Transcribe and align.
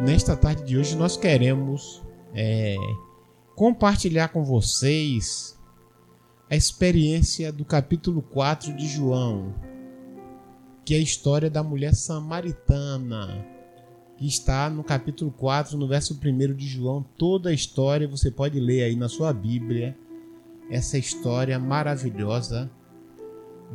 nesta 0.00 0.34
tarde 0.34 0.64
de 0.64 0.78
hoje 0.78 0.96
nós 0.96 1.16
queremos 1.16 2.02
é, 2.34 2.74
compartilhar 3.54 4.28
com 4.28 4.42
vocês 4.42 5.58
a 6.48 6.56
experiência 6.56 7.52
do 7.52 7.64
capítulo 7.64 8.22
4 8.22 8.74
de 8.74 8.88
João, 8.88 9.54
que 10.84 10.94
é 10.94 10.96
a 10.96 11.02
história 11.02 11.50
da 11.50 11.62
mulher 11.62 11.94
samaritana, 11.94 13.46
que 14.16 14.26
está 14.26 14.70
no 14.70 14.82
capítulo 14.82 15.30
4, 15.30 15.76
no 15.76 15.86
verso 15.86 16.18
1 16.18 16.54
de 16.54 16.66
João. 16.66 17.04
Toda 17.16 17.50
a 17.50 17.54
história 17.54 18.08
você 18.08 18.30
pode 18.30 18.58
ler 18.58 18.84
aí 18.84 18.96
na 18.96 19.08
sua 19.08 19.32
Bíblia, 19.32 19.96
essa 20.70 20.96
história 20.96 21.58
maravilhosa 21.58 22.70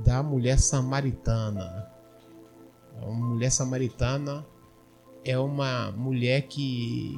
da 0.04 0.24
mulher 0.24 0.60
samaritana. 0.60 1.88
A 3.02 3.06
mulher 3.06 3.52
samaritana 3.52 4.46
é 5.26 5.38
uma 5.40 5.92
mulher 5.92 6.44
que 6.44 7.16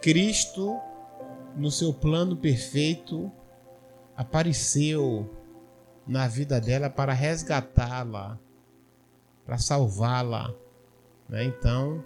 Cristo, 0.00 0.78
no 1.56 1.70
seu 1.70 1.92
plano 1.92 2.36
perfeito, 2.36 3.30
apareceu 4.16 5.28
na 6.06 6.28
vida 6.28 6.60
dela 6.60 6.88
para 6.88 7.12
resgatá-la, 7.12 8.38
para 9.44 9.58
salvá-la. 9.58 10.54
Né? 11.28 11.44
Então, 11.44 12.04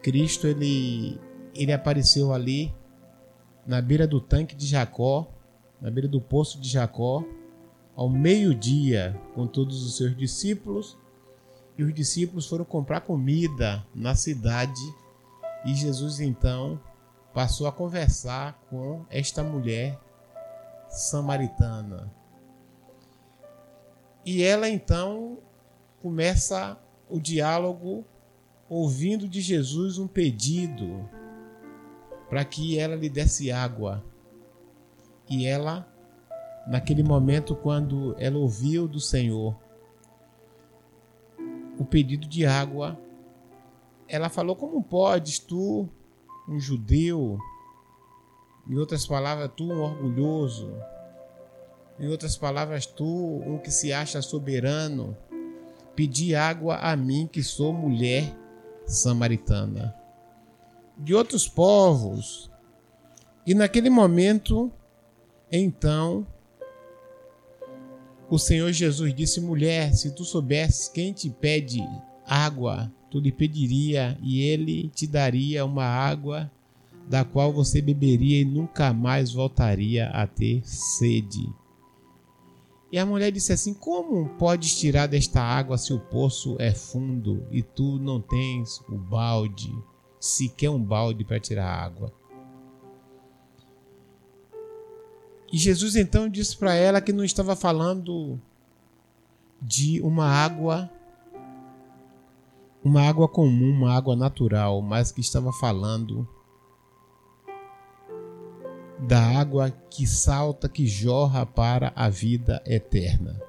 Cristo 0.00 0.46
ele, 0.46 1.18
ele 1.54 1.72
apareceu 1.72 2.32
ali 2.32 2.72
na 3.66 3.82
beira 3.82 4.06
do 4.06 4.20
tanque 4.20 4.54
de 4.54 4.66
Jacó, 4.66 5.28
na 5.80 5.90
beira 5.90 6.08
do 6.08 6.20
poço 6.20 6.60
de 6.60 6.68
Jacó, 6.68 7.24
ao 7.96 8.08
meio-dia, 8.08 9.20
com 9.34 9.46
todos 9.46 9.84
os 9.84 9.96
seus 9.96 10.16
discípulos. 10.16 10.96
E 11.76 11.82
os 11.82 11.92
discípulos 11.92 12.46
foram 12.46 12.64
comprar 12.64 13.00
comida 13.00 13.84
na 13.94 14.14
cidade. 14.14 14.80
E 15.64 15.74
Jesus 15.74 16.20
então 16.20 16.80
passou 17.32 17.66
a 17.66 17.72
conversar 17.72 18.60
com 18.70 19.04
esta 19.10 19.42
mulher 19.42 19.98
samaritana. 20.88 22.12
E 24.24 24.42
ela 24.42 24.68
então 24.68 25.38
começa 26.00 26.78
o 27.08 27.18
diálogo 27.20 28.04
ouvindo 28.68 29.28
de 29.28 29.40
Jesus 29.40 29.98
um 29.98 30.06
pedido 30.06 31.08
para 32.28 32.44
que 32.44 32.78
ela 32.78 32.94
lhe 32.94 33.08
desse 33.08 33.50
água. 33.50 34.02
E 35.28 35.46
ela, 35.46 35.86
naquele 36.66 37.02
momento, 37.02 37.54
quando 37.54 38.14
ela 38.18 38.38
ouviu 38.38 38.86
do 38.88 39.00
Senhor 39.00 39.56
o 41.78 41.84
pedido 41.84 42.26
de 42.26 42.46
água, 42.46 42.98
ela 44.08 44.28
falou: 44.28 44.56
Como 44.56 44.82
podes 44.82 45.38
tu, 45.38 45.88
um 46.48 46.58
judeu, 46.58 47.38
em 48.68 48.76
outras 48.76 49.06
palavras, 49.06 49.50
tu, 49.56 49.64
um 49.64 49.80
orgulhoso, 49.80 50.72
em 51.98 52.08
outras 52.08 52.36
palavras, 52.36 52.86
tu, 52.86 53.04
um 53.04 53.58
que 53.58 53.70
se 53.70 53.92
acha 53.92 54.20
soberano, 54.22 55.16
pedir 55.94 56.34
água 56.34 56.76
a 56.76 56.96
mim, 56.96 57.28
que 57.30 57.42
sou 57.42 57.72
mulher 57.72 58.34
samaritana. 58.86 59.94
De 60.96 61.14
outros 61.14 61.48
povos. 61.48 62.50
E 63.46 63.54
naquele 63.54 63.90
momento, 63.90 64.72
então, 65.50 66.26
o 68.34 68.38
Senhor 68.38 68.72
Jesus 68.72 69.14
disse: 69.14 69.40
Mulher, 69.40 69.94
se 69.94 70.10
tu 70.10 70.24
soubesses 70.24 70.88
quem 70.88 71.12
te 71.12 71.30
pede 71.30 71.80
água, 72.26 72.92
tu 73.08 73.20
lhe 73.20 73.30
pediria 73.30 74.18
e 74.20 74.40
ele 74.40 74.88
te 74.88 75.06
daria 75.06 75.64
uma 75.64 75.84
água 75.84 76.50
da 77.08 77.24
qual 77.24 77.52
você 77.52 77.80
beberia 77.80 78.40
e 78.40 78.44
nunca 78.44 78.92
mais 78.92 79.32
voltaria 79.32 80.08
a 80.08 80.26
ter 80.26 80.66
sede. 80.66 81.48
E 82.90 82.98
a 82.98 83.06
mulher 83.06 83.30
disse 83.30 83.52
assim: 83.52 83.72
Como 83.72 84.28
podes 84.30 84.80
tirar 84.80 85.06
desta 85.06 85.40
água 85.40 85.78
se 85.78 85.92
o 85.92 86.00
poço 86.00 86.56
é 86.58 86.72
fundo 86.72 87.46
e 87.52 87.62
tu 87.62 88.00
não 88.00 88.20
tens 88.20 88.80
o 88.88 88.96
balde, 88.96 89.72
sequer 90.18 90.70
um 90.70 90.82
balde 90.82 91.24
para 91.24 91.38
tirar 91.38 91.68
água? 91.68 92.12
E 95.54 95.56
Jesus 95.56 95.94
então 95.94 96.28
disse 96.28 96.56
para 96.56 96.74
ela 96.74 97.00
que 97.00 97.12
não 97.12 97.22
estava 97.22 97.54
falando 97.54 98.40
de 99.62 100.00
uma 100.00 100.26
água 100.26 100.90
uma 102.82 103.02
água 103.02 103.28
comum, 103.28 103.70
uma 103.70 103.94
água 103.96 104.16
natural, 104.16 104.82
mas 104.82 105.12
que 105.12 105.20
estava 105.20 105.52
falando 105.52 106.28
da 108.98 109.20
água 109.38 109.70
que 109.70 110.08
salta, 110.08 110.68
que 110.68 110.88
jorra 110.88 111.46
para 111.46 111.92
a 111.94 112.08
vida 112.08 112.60
eterna. 112.66 113.40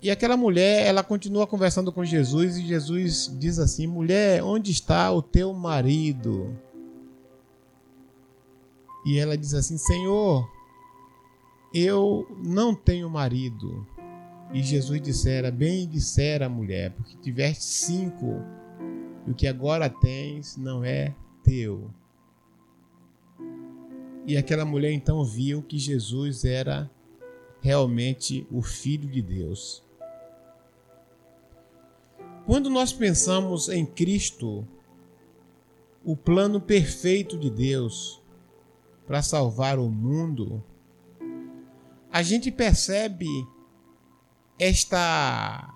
E 0.00 0.12
aquela 0.12 0.36
mulher, 0.36 0.86
ela 0.86 1.02
continua 1.02 1.44
conversando 1.44 1.90
com 1.90 2.04
Jesus 2.04 2.56
e 2.56 2.64
Jesus 2.64 3.36
diz 3.36 3.58
assim: 3.58 3.88
Mulher, 3.88 4.44
onde 4.44 4.70
está 4.70 5.10
o 5.10 5.20
teu 5.20 5.52
marido? 5.52 6.56
E 9.04 9.18
ela 9.18 9.36
diz 9.36 9.54
assim: 9.54 9.78
Senhor, 9.78 10.48
eu 11.72 12.26
não 12.42 12.74
tenho 12.74 13.08
marido. 13.08 13.86
E 14.52 14.62
Jesus 14.62 15.00
dissera: 15.00 15.50
Bem 15.50 15.88
dissera 15.88 16.46
a 16.46 16.50
mulher, 16.50 16.92
porque 16.92 17.16
tiveste 17.18 17.64
cinco, 17.64 18.42
e 19.26 19.30
o 19.30 19.34
que 19.34 19.46
agora 19.46 19.88
tens 19.88 20.56
não 20.56 20.84
é 20.84 21.14
teu. 21.42 21.90
E 24.26 24.36
aquela 24.36 24.64
mulher 24.64 24.92
então 24.92 25.24
viu 25.24 25.62
que 25.62 25.78
Jesus 25.78 26.44
era 26.44 26.90
realmente 27.60 28.46
o 28.50 28.62
Filho 28.62 29.08
de 29.08 29.22
Deus. 29.22 29.82
Quando 32.46 32.70
nós 32.70 32.92
pensamos 32.92 33.68
em 33.68 33.84
Cristo, 33.84 34.66
o 36.04 36.16
plano 36.16 36.60
perfeito 36.60 37.36
de 37.36 37.50
Deus 37.50 38.22
para 39.08 39.22
salvar 39.22 39.78
o 39.78 39.88
mundo, 39.88 40.62
a 42.12 42.22
gente 42.22 42.52
percebe 42.52 43.26
esta 44.58 45.74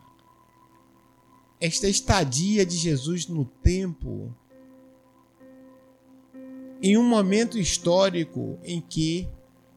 esta 1.58 1.88
estadia 1.88 2.66
de 2.66 2.76
Jesus 2.76 3.26
no 3.26 3.46
tempo 3.46 4.34
em 6.82 6.98
um 6.98 7.02
momento 7.02 7.58
histórico 7.58 8.58
em 8.64 8.82
que 8.82 9.26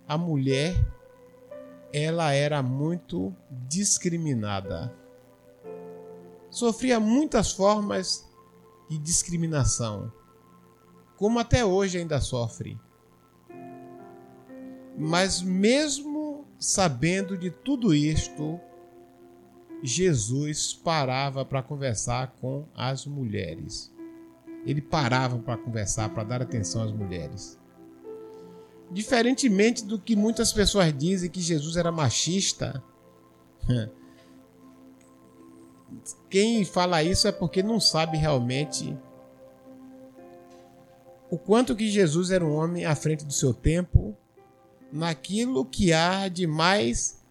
a 0.05 0.17
mulher 0.17 0.75
ela 1.93 2.33
era 2.33 2.61
muito 2.61 3.33
discriminada. 3.49 4.93
Sofria 6.49 6.99
muitas 6.99 7.53
formas 7.53 8.27
de 8.89 8.97
discriminação, 8.97 10.11
como 11.15 11.39
até 11.39 11.63
hoje 11.63 11.99
ainda 11.99 12.19
sofre. 12.19 12.77
Mas 14.97 15.41
mesmo 15.41 16.45
sabendo 16.57 17.37
de 17.37 17.51
tudo 17.51 17.93
isto, 17.93 18.59
Jesus 19.83 20.73
parava 20.73 21.43
para 21.43 21.61
conversar 21.61 22.35
com 22.39 22.65
as 22.75 23.05
mulheres 23.05 23.93
ele 24.65 24.81
parava 24.81 25.37
para 25.37 25.57
conversar, 25.57 26.09
para 26.09 26.23
dar 26.23 26.41
atenção 26.41 26.81
às 26.81 26.91
mulheres. 26.91 27.59
Diferentemente 28.91 29.85
do 29.85 29.99
que 29.99 30.15
muitas 30.15 30.51
pessoas 30.51 30.91
dizem 30.97 31.29
que 31.29 31.39
Jesus 31.39 31.77
era 31.77 31.91
machista, 31.91 32.83
quem 36.29 36.65
fala 36.65 37.03
isso 37.03 37.27
é 37.27 37.31
porque 37.31 37.61
não 37.61 37.79
sabe 37.79 38.17
realmente 38.17 38.97
o 41.29 41.37
quanto 41.37 41.75
que 41.75 41.89
Jesus 41.89 42.31
era 42.31 42.45
um 42.45 42.55
homem 42.55 42.85
à 42.85 42.95
frente 42.95 43.23
do 43.25 43.33
seu 43.33 43.53
tempo, 43.53 44.15
naquilo 44.91 45.65
que 45.65 45.91
há 45.91 46.27
de 46.27 46.47
mais 46.47 47.21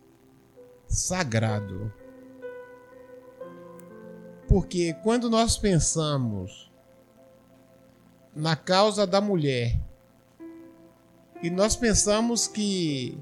sagrado. 0.86 1.92
Porque 4.48 4.94
quando 5.02 5.28
nós 5.28 5.56
pensamos 5.56 6.70
na 8.34 8.56
causa 8.56 9.06
da 9.06 9.20
mulher. 9.20 9.78
E 11.42 11.50
nós 11.50 11.76
pensamos 11.76 12.48
que 12.48 13.18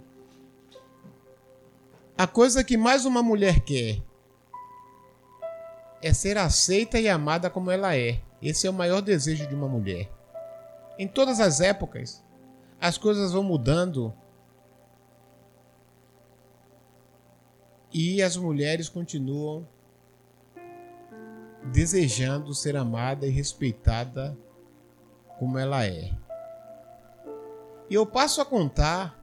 a 2.16 2.26
coisa 2.26 2.64
que 2.64 2.76
mais 2.76 3.04
uma 3.04 3.22
mulher 3.22 3.60
quer 3.60 4.00
é 6.00 6.12
ser 6.12 6.38
aceita 6.38 6.98
e 6.98 7.08
amada 7.08 7.50
como 7.50 7.70
ela 7.70 7.96
é. 7.96 8.20
Esse 8.40 8.66
é 8.66 8.70
o 8.70 8.74
maior 8.74 9.00
desejo 9.00 9.46
de 9.46 9.54
uma 9.54 9.68
mulher. 9.68 10.10
Em 10.98 11.06
todas 11.06 11.40
as 11.40 11.60
épocas, 11.60 12.21
as 12.82 12.98
coisas 12.98 13.30
vão 13.30 13.44
mudando 13.44 14.12
e 17.94 18.20
as 18.20 18.36
mulheres 18.36 18.88
continuam 18.88 19.68
desejando 21.72 22.52
ser 22.52 22.76
amada 22.76 23.24
e 23.24 23.30
respeitada 23.30 24.36
como 25.38 25.60
ela 25.60 25.86
é. 25.86 26.12
E 27.88 27.94
eu 27.94 28.04
passo 28.04 28.40
a 28.40 28.44
contar 28.44 29.16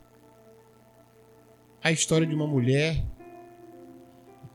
a 1.84 1.92
história 1.92 2.26
de 2.26 2.34
uma 2.34 2.48
mulher 2.48 3.06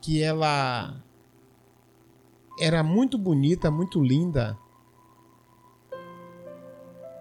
que 0.01 0.23
ela 0.23 0.99
era 2.59 2.81
muito 2.81 3.19
bonita, 3.19 3.69
muito 3.69 4.01
linda. 4.01 4.57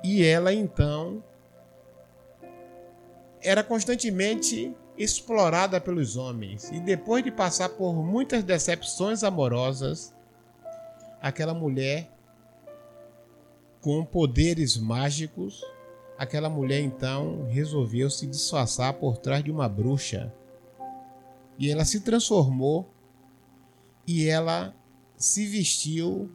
E 0.02 0.24
ela 0.24 0.50
então 0.50 1.22
era 3.44 3.62
constantemente 3.62 4.74
explorada 4.96 5.80
pelos 5.80 6.16
homens. 6.16 6.70
E 6.72 6.80
depois 6.80 7.22
de 7.22 7.30
passar 7.30 7.68
por 7.68 7.94
muitas 7.94 8.42
decepções 8.42 9.22
amorosas, 9.22 10.14
aquela 11.20 11.52
mulher 11.52 12.10
com 13.82 14.02
poderes 14.02 14.78
mágicos, 14.78 15.62
aquela 16.16 16.48
mulher 16.48 16.80
então 16.80 17.46
resolveu 17.50 18.08
se 18.08 18.26
disfarçar 18.26 18.94
por 18.94 19.18
trás 19.18 19.44
de 19.44 19.50
uma 19.50 19.68
bruxa. 19.68 20.32
E 21.58 21.70
ela 21.70 21.84
se 21.84 22.00
transformou 22.00 22.90
e 24.06 24.26
ela 24.26 24.74
se 25.16 25.46
vestiu 25.46 26.30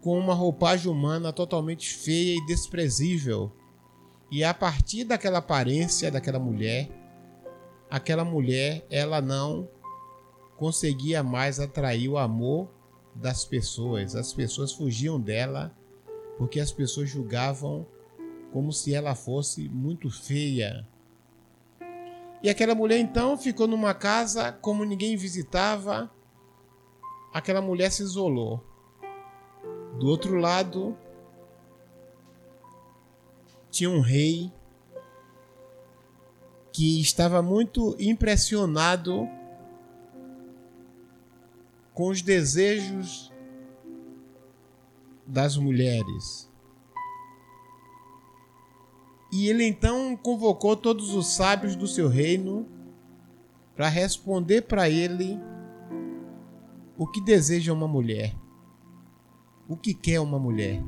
com 0.00 0.18
uma 0.18 0.34
roupagem 0.34 0.90
humana 0.90 1.32
totalmente 1.32 1.94
feia 1.94 2.36
e 2.36 2.46
desprezível 2.46 3.52
e 4.30 4.44
a 4.44 4.54
partir 4.54 5.04
daquela 5.04 5.38
aparência 5.38 6.10
daquela 6.10 6.38
mulher, 6.38 6.88
aquela 7.90 8.24
mulher, 8.24 8.86
ela 8.88 9.20
não 9.20 9.68
conseguia 10.56 11.22
mais 11.22 11.58
atrair 11.58 12.08
o 12.08 12.18
amor 12.18 12.70
das 13.14 13.44
pessoas. 13.44 14.14
As 14.14 14.32
pessoas 14.32 14.72
fugiam 14.72 15.20
dela 15.20 15.74
porque 16.38 16.60
as 16.60 16.70
pessoas 16.70 17.10
julgavam 17.10 17.86
como 18.52 18.72
se 18.72 18.94
ela 18.94 19.14
fosse 19.14 19.68
muito 19.68 20.10
feia. 20.10 20.86
E 22.42 22.48
aquela 22.48 22.74
mulher 22.74 22.98
então 22.98 23.36
ficou 23.36 23.66
numa 23.66 23.92
casa, 23.92 24.50
como 24.52 24.84
ninguém 24.84 25.16
visitava, 25.16 26.10
aquela 27.32 27.60
mulher 27.60 27.90
se 27.90 28.02
isolou. 28.02 28.64
Do 29.98 30.06
outro 30.06 30.36
lado, 30.36 30.96
tinha 33.70 33.88
um 33.88 34.00
rei 34.00 34.52
que 36.72 37.00
estava 37.00 37.42
muito 37.42 37.96
impressionado 37.98 39.28
com 41.94 42.08
os 42.08 42.22
desejos 42.22 43.32
das 45.26 45.56
mulheres. 45.56 46.50
E 49.32 49.48
ele 49.48 49.64
então 49.64 50.16
convocou 50.16 50.76
todos 50.76 51.14
os 51.14 51.28
sábios 51.28 51.76
do 51.76 51.86
seu 51.86 52.08
reino 52.08 52.66
para 53.76 53.88
responder 53.88 54.62
para 54.62 54.88
ele 54.90 55.38
o 56.96 57.06
que 57.06 57.20
deseja 57.20 57.72
uma 57.72 57.86
mulher, 57.86 58.34
o 59.68 59.76
que 59.76 59.94
quer 59.94 60.20
uma 60.20 60.38
mulher. 60.38 60.82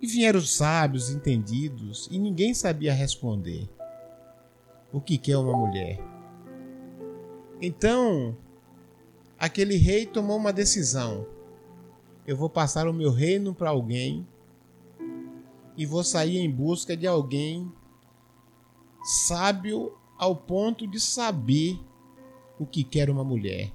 E 0.00 0.06
vieram 0.06 0.38
os 0.38 0.54
sábios, 0.54 1.10
entendidos, 1.10 2.08
e 2.10 2.18
ninguém 2.18 2.54
sabia 2.54 2.94
responder. 2.94 3.68
O 4.92 5.00
que 5.00 5.18
quer 5.18 5.36
uma 5.36 5.56
mulher? 5.56 5.98
Então, 7.60 8.36
aquele 9.38 9.76
rei 9.76 10.06
tomou 10.06 10.36
uma 10.36 10.52
decisão. 10.52 11.26
Eu 12.26 12.36
vou 12.36 12.48
passar 12.48 12.86
o 12.86 12.92
meu 12.92 13.10
reino 13.10 13.54
para 13.54 13.70
alguém 13.70 14.26
e 15.76 15.84
vou 15.84 16.04
sair 16.04 16.38
em 16.38 16.50
busca 16.50 16.96
de 16.96 17.06
alguém 17.06 17.70
sábio 19.26 19.96
ao 20.16 20.36
ponto 20.36 20.86
de 20.86 21.00
saber 21.00 21.78
o 22.58 22.66
que 22.66 22.84
quer 22.84 23.10
uma 23.10 23.24
mulher. 23.24 23.72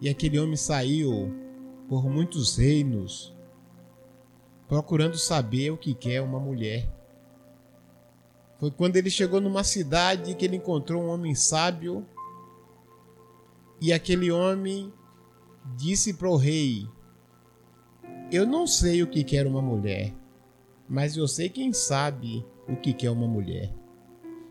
E 0.00 0.08
aquele 0.08 0.38
homem 0.38 0.56
saiu 0.56 1.30
por 1.88 2.08
muitos 2.08 2.56
reinos 2.56 3.34
procurando 4.70 5.18
saber 5.18 5.72
o 5.72 5.76
que 5.76 5.92
quer 5.92 6.22
uma 6.22 6.38
mulher. 6.38 6.88
Foi 8.60 8.70
quando 8.70 8.94
ele 8.94 9.10
chegou 9.10 9.40
numa 9.40 9.64
cidade 9.64 10.36
que 10.36 10.44
ele 10.44 10.58
encontrou 10.58 11.02
um 11.02 11.08
homem 11.08 11.34
sábio 11.34 12.06
e 13.80 13.92
aquele 13.92 14.30
homem 14.30 14.92
disse 15.76 16.14
para 16.14 16.30
o 16.30 16.36
rei: 16.36 16.86
Eu 18.30 18.46
não 18.46 18.64
sei 18.64 19.02
o 19.02 19.08
que 19.08 19.24
quer 19.24 19.44
uma 19.44 19.60
mulher, 19.60 20.14
mas 20.88 21.16
eu 21.16 21.26
sei 21.26 21.48
quem 21.48 21.72
sabe 21.72 22.46
o 22.68 22.76
que 22.76 22.92
quer 22.92 23.10
uma 23.10 23.26
mulher. 23.26 23.74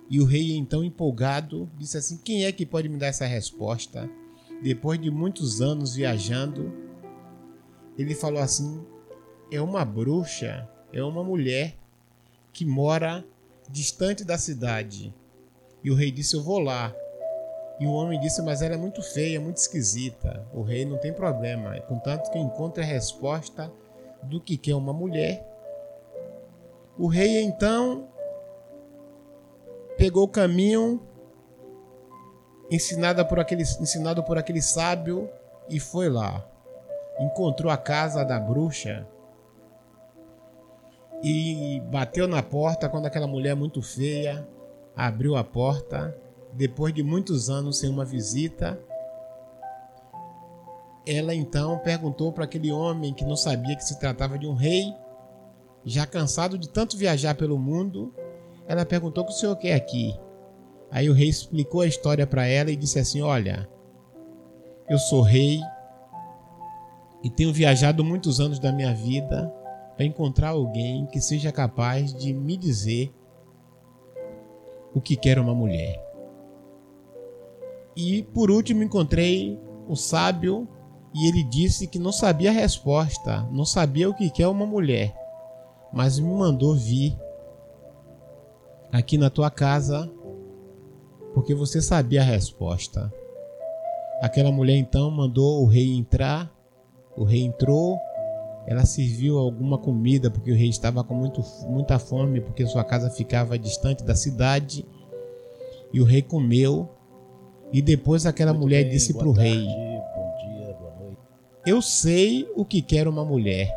E 0.10 0.20
o 0.20 0.26
rei, 0.26 0.58
então 0.58 0.84
empolgado, 0.84 1.72
disse 1.78 1.98
assim: 1.98 2.18
Quem 2.18 2.44
é 2.44 2.52
que 2.52 2.66
pode 2.66 2.90
me 2.90 2.98
dar 2.98 3.08
essa 3.08 3.26
resposta? 3.26 4.10
Depois 4.62 5.00
de 5.00 5.10
muitos 5.10 5.62
anos 5.62 5.96
viajando, 5.96 6.74
ele 7.98 8.14
falou 8.14 8.42
assim: 8.42 8.86
é 9.52 9.62
uma 9.62 9.84
bruxa, 9.84 10.68
é 10.94 11.04
uma 11.04 11.24
mulher 11.24 11.76
que 12.54 12.66
mora 12.66 13.24
distante 13.70 14.24
da 14.24 14.38
cidade. 14.38 15.14
E 15.84 15.90
o 15.92 15.96
rei 15.96 16.12
disse: 16.12 16.36
Eu 16.36 16.44
vou 16.44 16.60
lá. 16.60 16.94
E 17.80 17.86
o 17.86 17.92
homem 17.92 18.20
disse: 18.20 18.42
Mas 18.42 18.62
ela 18.62 18.76
é 18.76 18.78
muito 18.78 19.02
feia, 19.02 19.40
muito 19.40 19.58
esquisita. 19.58 20.46
O 20.54 20.62
rei 20.62 20.86
não 20.86 20.98
tem 20.98 21.14
problema, 21.14 21.80
contanto 21.82 22.30
que 22.32 22.38
encontre 22.38 22.84
a 22.84 22.86
resposta 22.86 23.72
do 24.24 24.42
que 24.42 24.58
quer 24.58 24.76
uma 24.76 24.94
mulher. 24.94 25.46
O 26.98 27.08
rei 27.08 27.42
então 27.42 28.10
pegou 29.98 30.24
o 30.24 30.30
caminho 30.30 31.02
ensinado 32.70 33.26
por 33.26 33.40
aquele, 33.40 33.64
ensinado 33.64 34.24
por 34.24 34.38
aquele 34.38 34.62
sábio 34.62 35.30
e 35.70 35.80
foi 35.80 36.10
lá. 36.10 36.46
Encontrou 37.20 37.72
a 37.72 37.78
casa 37.78 38.24
da 38.24 38.40
bruxa 38.40 39.08
e 41.24 41.82
bateu 41.92 42.28
na 42.28 42.42
porta 42.42 42.88
quando 42.88 43.06
aquela 43.06 43.28
mulher 43.28 43.56
muito 43.56 43.82
feia 43.82 44.48
abriu 44.96 45.36
a 45.36 45.44
porta. 45.44 46.16
Depois 46.54 46.94
de 46.94 47.04
muitos 47.04 47.50
anos 47.50 47.78
sem 47.78 47.90
uma 47.90 48.04
visita, 48.04 48.80
ela 51.06 51.34
então 51.34 51.78
perguntou 51.80 52.32
para 52.32 52.46
aquele 52.46 52.72
homem 52.72 53.14
que 53.14 53.26
não 53.26 53.36
sabia 53.36 53.76
que 53.76 53.84
se 53.84 54.00
tratava 54.00 54.38
de 54.38 54.48
um 54.48 54.54
rei, 54.54 54.94
já 55.86 56.06
cansado 56.06 56.58
de 56.58 56.68
tanto 56.68 56.98
viajar 56.98 57.36
pelo 57.36 57.58
mundo, 57.58 58.14
ela 58.68 58.86
perguntou 58.86 59.24
o 59.24 59.28
que 59.28 59.34
o 59.34 59.36
senhor 59.36 59.56
quer 59.56 59.76
aqui. 59.76 60.18
Aí 60.92 61.10
o 61.10 61.14
rei 61.14 61.30
explicou 61.30 61.82
a 61.82 61.88
história 61.88 62.26
para 62.26 62.48
ela 62.48 62.72
e 62.72 62.76
disse 62.76 62.98
assim: 63.00 63.22
Olha, 63.22 63.70
eu 64.90 64.98
sou 64.98 65.22
rei 65.22 65.60
e 67.24 67.30
tenho 67.30 67.54
viajado 67.54 68.04
muitos 68.04 68.40
anos 68.40 68.60
da 68.60 68.72
minha 68.72 68.94
vida 68.94 69.54
para 70.00 70.06
encontrar 70.06 70.52
alguém 70.52 71.06
que 71.08 71.20
seja 71.20 71.52
capaz 71.52 72.14
de 72.14 72.34
me 72.34 72.56
dizer 72.56 73.14
o 74.96 75.02
que 75.02 75.18
quer 75.18 75.38
uma 75.38 75.54
mulher. 75.54 76.02
E 77.98 78.24
por 78.24 78.50
último 78.50 78.82
encontrei 78.82 79.60
o 79.90 79.98
sábio 79.98 80.70
e 81.14 81.28
ele 81.28 81.44
disse 81.44 81.86
que 81.86 82.00
não 82.00 82.14
sabia 82.14 82.50
a 82.50 82.54
resposta, 82.54 83.42
não 83.52 83.66
sabia 83.66 84.10
o 84.10 84.14
que 84.14 84.30
quer 84.30 84.48
uma 84.48 84.66
mulher, 84.66 85.14
mas 85.92 86.18
me 86.18 86.34
mandou 86.34 86.78
vir 86.78 87.20
aqui 88.94 89.18
na 89.18 89.30
tua 89.30 89.52
casa 89.52 90.10
porque 91.34 91.54
você 91.54 91.82
sabia 91.82 92.22
a 92.22 92.24
resposta. 92.24 93.14
Aquela 94.22 94.50
mulher 94.50 94.78
então 94.78 95.12
mandou 95.12 95.62
o 95.62 95.68
rei 95.68 95.94
entrar, 95.94 96.50
o 97.18 97.26
rei 97.26 97.42
entrou 97.42 98.00
ela 98.70 98.86
serviu 98.86 99.40
alguma 99.40 99.80
comida 99.80 100.30
porque 100.30 100.52
o 100.52 100.56
rei 100.56 100.70
estava 100.70 101.04
com 101.04 101.16
muito, 101.16 101.44
muita 101.68 101.98
fome, 101.98 102.40
porque 102.40 102.68
sua 102.68 102.84
casa 102.84 103.10
ficava 103.10 103.58
distante 103.58 104.04
da 104.04 104.16
cidade. 104.16 104.86
E 105.92 106.00
o 106.00 106.04
rei 106.04 106.22
comeu. 106.22 106.88
E 107.74 107.82
depois 107.82 108.28
aquela 108.28 108.54
muito 108.54 108.66
mulher 108.66 108.84
bem, 108.84 108.92
disse 108.92 109.12
para 109.12 109.28
o 109.28 109.32
rei: 109.32 109.66
dia, 109.66 110.78
Eu 111.66 111.82
sei 111.82 112.48
o 112.56 112.64
que 112.64 112.80
quer 112.80 113.08
uma 113.08 113.26
mulher, 113.26 113.76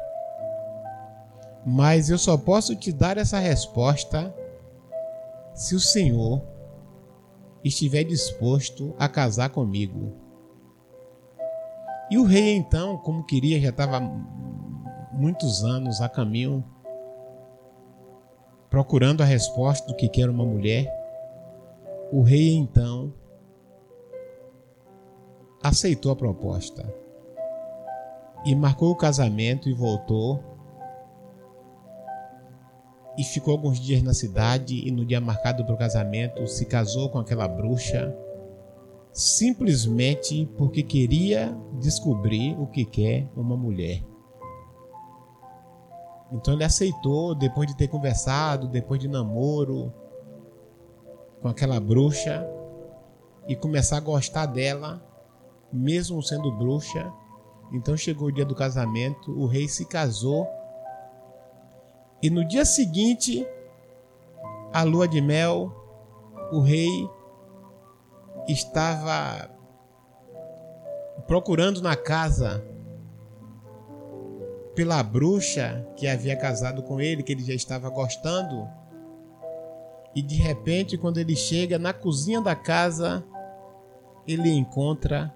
mas 1.65 2.11
eu 2.11 2.19
só 2.19 2.37
posso 2.37 2.77
te 2.77 2.93
dar 2.93 3.17
essa 3.17 3.39
resposta 3.39 4.35
se 5.55 5.75
o 5.75 5.81
Senhor 5.81 6.43
estiver 7.65 8.05
disposto 8.05 8.95
a 8.99 9.09
casar 9.09 9.49
comigo. 9.49 10.13
E 12.11 12.19
o 12.19 12.25
rei 12.25 12.55
então, 12.55 12.99
como 12.99 13.25
queria, 13.25 13.59
já 13.59 13.71
estava 13.71 13.99
muitos 15.13 15.63
anos 15.65 16.01
a 16.01 16.09
caminho 16.09 16.65
procurando 18.71 19.23
a 19.23 19.27
resposta 19.27 19.87
do 19.87 19.95
que 19.95 20.09
quer 20.09 20.31
uma 20.31 20.45
mulher, 20.45 20.91
o 22.11 22.23
rei 22.23 22.55
então 22.55 23.13
aceitou 25.63 26.11
a 26.11 26.17
proposta 26.17 26.93
e 28.45 28.55
marcou 28.55 28.91
o 28.91 28.97
casamento 28.97 29.69
e 29.69 29.73
voltou. 29.73 30.43
E 33.17 33.23
ficou 33.23 33.53
alguns 33.53 33.79
dias 33.79 34.03
na 34.03 34.15
cidade 34.15 34.89
e 34.89 34.91
no 34.91 35.05
dia 35.05 35.21
marcado 35.21 35.65
para 35.65 35.75
o 35.75 35.79
casamento 35.79 36.47
se 36.47 36.65
casou 36.65 37.11
com 37.11 37.19
aquela 37.19 37.47
bruxa 37.47 38.17
simplesmente 39.13 40.49
porque 40.57 40.83
queria 40.83 41.55
descobrir 41.79 42.59
o 42.59 42.67
que 42.67 42.87
quer 42.87 43.29
uma 43.37 43.55
mulher. 43.55 44.03
Então 46.33 46.55
ele 46.55 46.65
aceitou 46.65 47.35
depois 47.35 47.69
de 47.69 47.77
ter 47.77 47.89
conversado, 47.89 48.67
depois 48.67 49.01
de 49.01 49.09
namoro 49.09 49.93
com 51.41 51.49
aquela 51.49 51.79
bruxa 51.79 52.47
e 53.47 53.55
começar 53.55 53.99
a 53.99 54.01
gostar 54.01 54.47
dela, 54.47 55.03
mesmo 55.73 56.23
sendo 56.23 56.51
bruxa. 56.53 57.13
Então 57.73 57.97
chegou 57.97 58.29
o 58.29 58.33
dia 58.33 58.45
do 58.45 58.55
casamento, 58.55 59.31
o 59.33 59.47
rei 59.47 59.69
se 59.69 59.85
casou 59.85 60.47
e 62.23 62.31
no 62.31 62.45
dia 62.45 62.65
seguinte, 62.65 63.45
a 64.73 64.85
lua 64.85 65.09
de 65.09 65.21
mel, 65.21 65.73
o 66.53 66.61
rei 66.61 67.11
estava 68.47 69.51
procurando 71.27 71.83
na 71.83 71.97
casa 71.97 72.65
pela 74.75 75.03
bruxa 75.03 75.87
que 75.97 76.07
havia 76.07 76.37
casado 76.37 76.83
com 76.83 77.01
ele, 77.01 77.23
que 77.23 77.33
ele 77.33 77.45
já 77.45 77.55
estava 77.55 77.89
gostando. 77.91 78.69
E 80.15 80.23
de 80.23 80.37
repente, 80.37 80.97
quando 80.99 81.19
ele 81.19 81.37
chega 81.37 81.79
na 81.79 81.93
cozinha 81.93 82.41
da 82.41 82.55
casa, 82.55 83.25
ele 84.27 84.51
encontra 84.51 85.35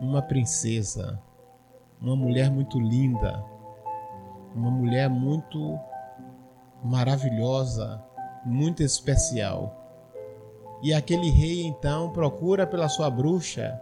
uma 0.00 0.22
princesa, 0.22 1.20
uma 2.00 2.16
mulher 2.16 2.50
muito 2.50 2.80
linda, 2.80 3.44
uma 4.54 4.70
mulher 4.70 5.08
muito 5.08 5.78
maravilhosa, 6.82 8.02
muito 8.44 8.82
especial. 8.82 9.78
E 10.82 10.92
aquele 10.92 11.30
rei 11.30 11.62
então 11.62 12.10
procura 12.10 12.66
pela 12.66 12.88
sua 12.88 13.08
bruxa 13.08 13.80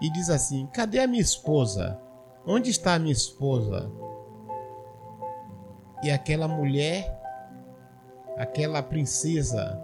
e 0.00 0.10
diz 0.10 0.28
assim: 0.28 0.66
Cadê 0.66 0.98
a 0.98 1.06
minha 1.06 1.22
esposa? 1.22 1.98
Onde 2.46 2.70
está 2.70 2.98
minha 2.98 3.12
esposa? 3.12 3.90
E 6.02 6.10
aquela 6.10 6.48
mulher, 6.48 7.20
aquela 8.36 8.82
princesa, 8.82 9.80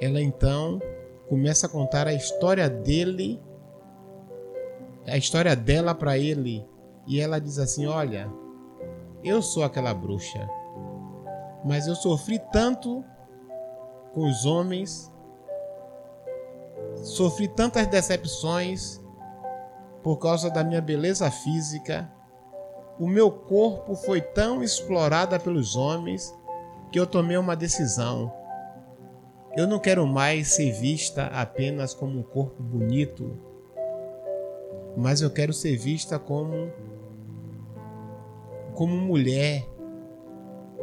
ela 0.00 0.20
então 0.20 0.80
começa 1.28 1.66
a 1.66 1.70
contar 1.70 2.08
a 2.08 2.12
história 2.12 2.68
dele, 2.68 3.40
a 5.06 5.16
história 5.16 5.54
dela 5.54 5.94
para 5.94 6.18
ele. 6.18 6.66
E 7.06 7.20
ela 7.20 7.40
diz 7.40 7.58
assim: 7.58 7.86
Olha, 7.86 8.28
eu 9.22 9.40
sou 9.40 9.62
aquela 9.62 9.94
bruxa, 9.94 10.48
mas 11.64 11.86
eu 11.86 11.94
sofri 11.94 12.40
tanto 12.50 13.04
com 14.12 14.28
os 14.28 14.44
homens, 14.44 15.12
sofri 16.96 17.46
tantas 17.46 17.86
decepções 17.86 19.00
por 20.02 20.18
causa 20.18 20.50
da 20.50 20.64
minha 20.64 20.80
beleza 20.80 21.30
física, 21.30 22.10
o 22.98 23.06
meu 23.06 23.30
corpo 23.30 23.94
foi 23.94 24.20
tão 24.20 24.62
explorado 24.62 25.38
pelos 25.40 25.76
homens 25.76 26.34
que 26.92 26.98
eu 26.98 27.06
tomei 27.06 27.36
uma 27.36 27.56
decisão. 27.56 28.32
Eu 29.56 29.66
não 29.66 29.78
quero 29.78 30.06
mais 30.06 30.48
ser 30.48 30.72
vista 30.72 31.26
apenas 31.26 31.94
como 31.94 32.18
um 32.18 32.22
corpo 32.22 32.62
bonito, 32.62 33.38
mas 34.96 35.20
eu 35.20 35.30
quero 35.30 35.52
ser 35.52 35.76
vista 35.76 36.18
como 36.18 36.70
como 38.74 38.96
mulher, 38.96 39.66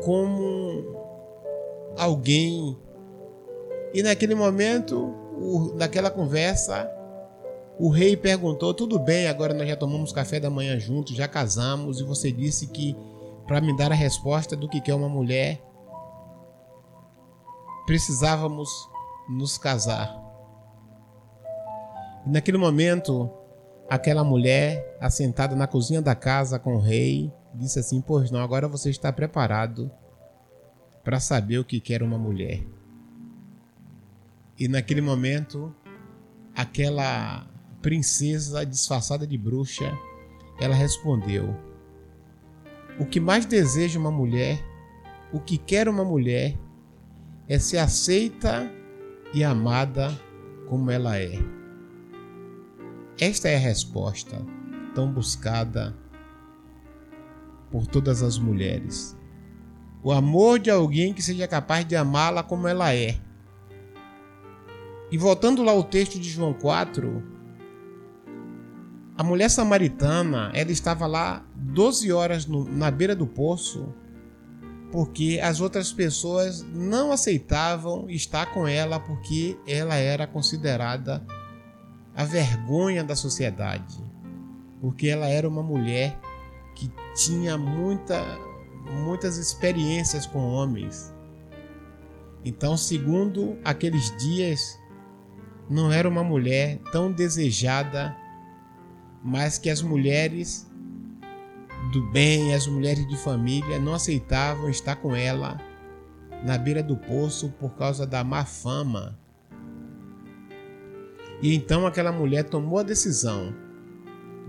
como 0.03 0.95
alguém. 1.97 2.77
E 3.93 4.03
naquele 4.03 4.36
momento, 4.36 5.13
naquela 5.75 6.12
conversa, 6.12 6.91
o 7.79 7.89
rei 7.89 8.17
perguntou: 8.17 8.74
Tudo 8.74 8.98
bem, 8.98 9.27
agora 9.27 9.53
nós 9.53 9.67
já 9.67 9.75
tomamos 9.75 10.12
café 10.12 10.39
da 10.39 10.50
manhã 10.50 10.79
juntos, 10.79 11.15
já 11.15 11.27
casamos, 11.27 12.00
e 12.00 12.03
você 12.03 12.31
disse 12.31 12.67
que 12.67 12.96
para 13.46 13.62
me 13.62 13.75
dar 13.75 13.91
a 13.91 13.96
resposta 13.96 14.55
do 14.55 14.67
que 14.67 14.89
é 14.89 14.96
uma 14.96 15.07
mulher, 15.07 15.62
precisávamos 17.86 18.69
nos 19.29 19.57
casar. 19.57 20.13
E 22.25 22.29
naquele 22.29 22.57
momento, 22.57 23.29
aquela 23.89 24.24
mulher, 24.24 24.98
assentada 25.00 25.55
na 25.55 25.67
cozinha 25.67 26.01
da 26.01 26.13
casa 26.13 26.60
com 26.60 26.75
o 26.75 26.81
rei, 26.81 27.31
disse 27.53 27.79
assim: 27.79 28.01
Pois 28.01 28.31
não, 28.31 28.41
agora 28.41 28.67
você 28.67 28.89
está 28.89 29.13
preparado 29.13 29.91
para 31.03 31.19
saber 31.19 31.60
o 31.60 31.63
que 31.63 31.79
quer 31.79 32.03
uma 32.03 32.17
mulher. 32.17 32.63
E 34.60 34.67
naquele 34.67 35.01
momento, 35.01 35.74
aquela 36.55 37.48
princesa 37.81 38.65
disfarçada 38.65 39.25
de 39.25 39.38
bruxa, 39.38 39.98
ela 40.60 40.75
respondeu: 40.75 41.55
O 43.00 43.05
que 43.05 43.19
mais 43.19 43.46
deseja 43.46 44.00
uma 44.00 44.12
mulher, 44.12 44.63
o 45.31 45.39
que 45.39 45.57
quer 45.57 45.88
uma 45.88 46.03
mulher, 46.03 46.57
é 47.48 47.60
ser 47.60 47.77
aceita 47.77 48.69
e 49.34 49.43
amada 49.43 50.17
como 50.67 50.91
ela 50.91 51.17
é. 51.17 51.39
Esta 53.19 53.50
é 53.50 53.55
a 53.55 53.60
resposta 53.60 54.46
tão 54.93 55.12
buscada 55.12 55.96
por 57.72 57.88
todas 57.88 58.22
as 58.22 58.38
mulheres. 58.38 59.17
O 60.03 60.12
amor 60.12 60.60
de 60.60 60.69
alguém 60.69 61.13
que 61.13 61.22
seja 61.22 61.48
capaz 61.48 61.86
de 61.86 61.96
amá-la 61.96 62.43
como 62.43 62.67
ela 62.67 62.93
é. 62.93 63.19
E 65.12 65.17
voltando 65.17 65.63
lá 65.63 65.72
ao 65.72 65.84
texto 65.84 66.19
de 66.19 66.29
João 66.29 66.53
4, 66.53 67.37
a 69.17 69.24
mulher 69.24 69.50
samaritana, 69.50 70.51
ela 70.53 70.71
estava 70.71 71.07
lá 71.07 71.43
12 71.55 72.12
horas 72.12 72.45
no, 72.45 72.63
na 72.65 72.91
beira 72.91 73.15
do 73.15 73.25
poço, 73.25 73.91
porque 74.91 75.39
as 75.41 75.59
outras 75.59 75.91
pessoas 75.91 76.63
não 76.71 77.12
aceitavam 77.12 78.07
estar 78.12 78.45
com 78.53 78.67
ela 78.67 79.00
porque 79.00 79.57
ela 79.65 79.95
era 79.95 80.27
considerada 80.27 81.25
a 82.15 82.24
vergonha 82.24 83.03
da 83.03 83.15
sociedade, 83.15 83.97
porque 84.79 85.07
ela 85.07 85.27
era 85.27 85.50
uma 85.50 85.63
mulher 85.63 86.15
que 86.75 86.91
tinha 87.15 87.57
muita, 87.57 88.24
muitas 89.03 89.38
experiências 89.38 90.27
com 90.27 90.47
homens. 90.47 91.12
Então, 92.45 92.77
segundo 92.77 93.57
aqueles 93.65 94.15
dias, 94.17 94.79
não 95.67 95.91
era 95.91 96.07
uma 96.07 96.24
mulher 96.24 96.77
tão 96.91 97.12
desejada 97.12 98.15
mas 99.27 99.57
que 99.57 99.69
as 99.69 99.81
mulheres 99.81 100.65
do 101.91 102.01
bem, 102.12 102.53
as 102.53 102.65
mulheres 102.65 103.05
de 103.10 103.17
família 103.17 103.77
não 103.77 103.93
aceitavam 103.93 104.69
estar 104.69 104.96
com 104.96 105.13
ela 105.13 105.60
na 106.46 106.57
beira 106.57 106.81
do 106.81 106.96
poço 106.96 107.53
por 107.60 107.75
causa 107.75 108.07
da 108.07 108.24
má 108.24 108.46
fama. 108.46 109.19
E 111.41 111.53
então 111.53 111.86
aquela 111.86 112.10
mulher 112.10 112.46
tomou 112.46 112.79
a 112.79 112.84
decisão 112.84 113.53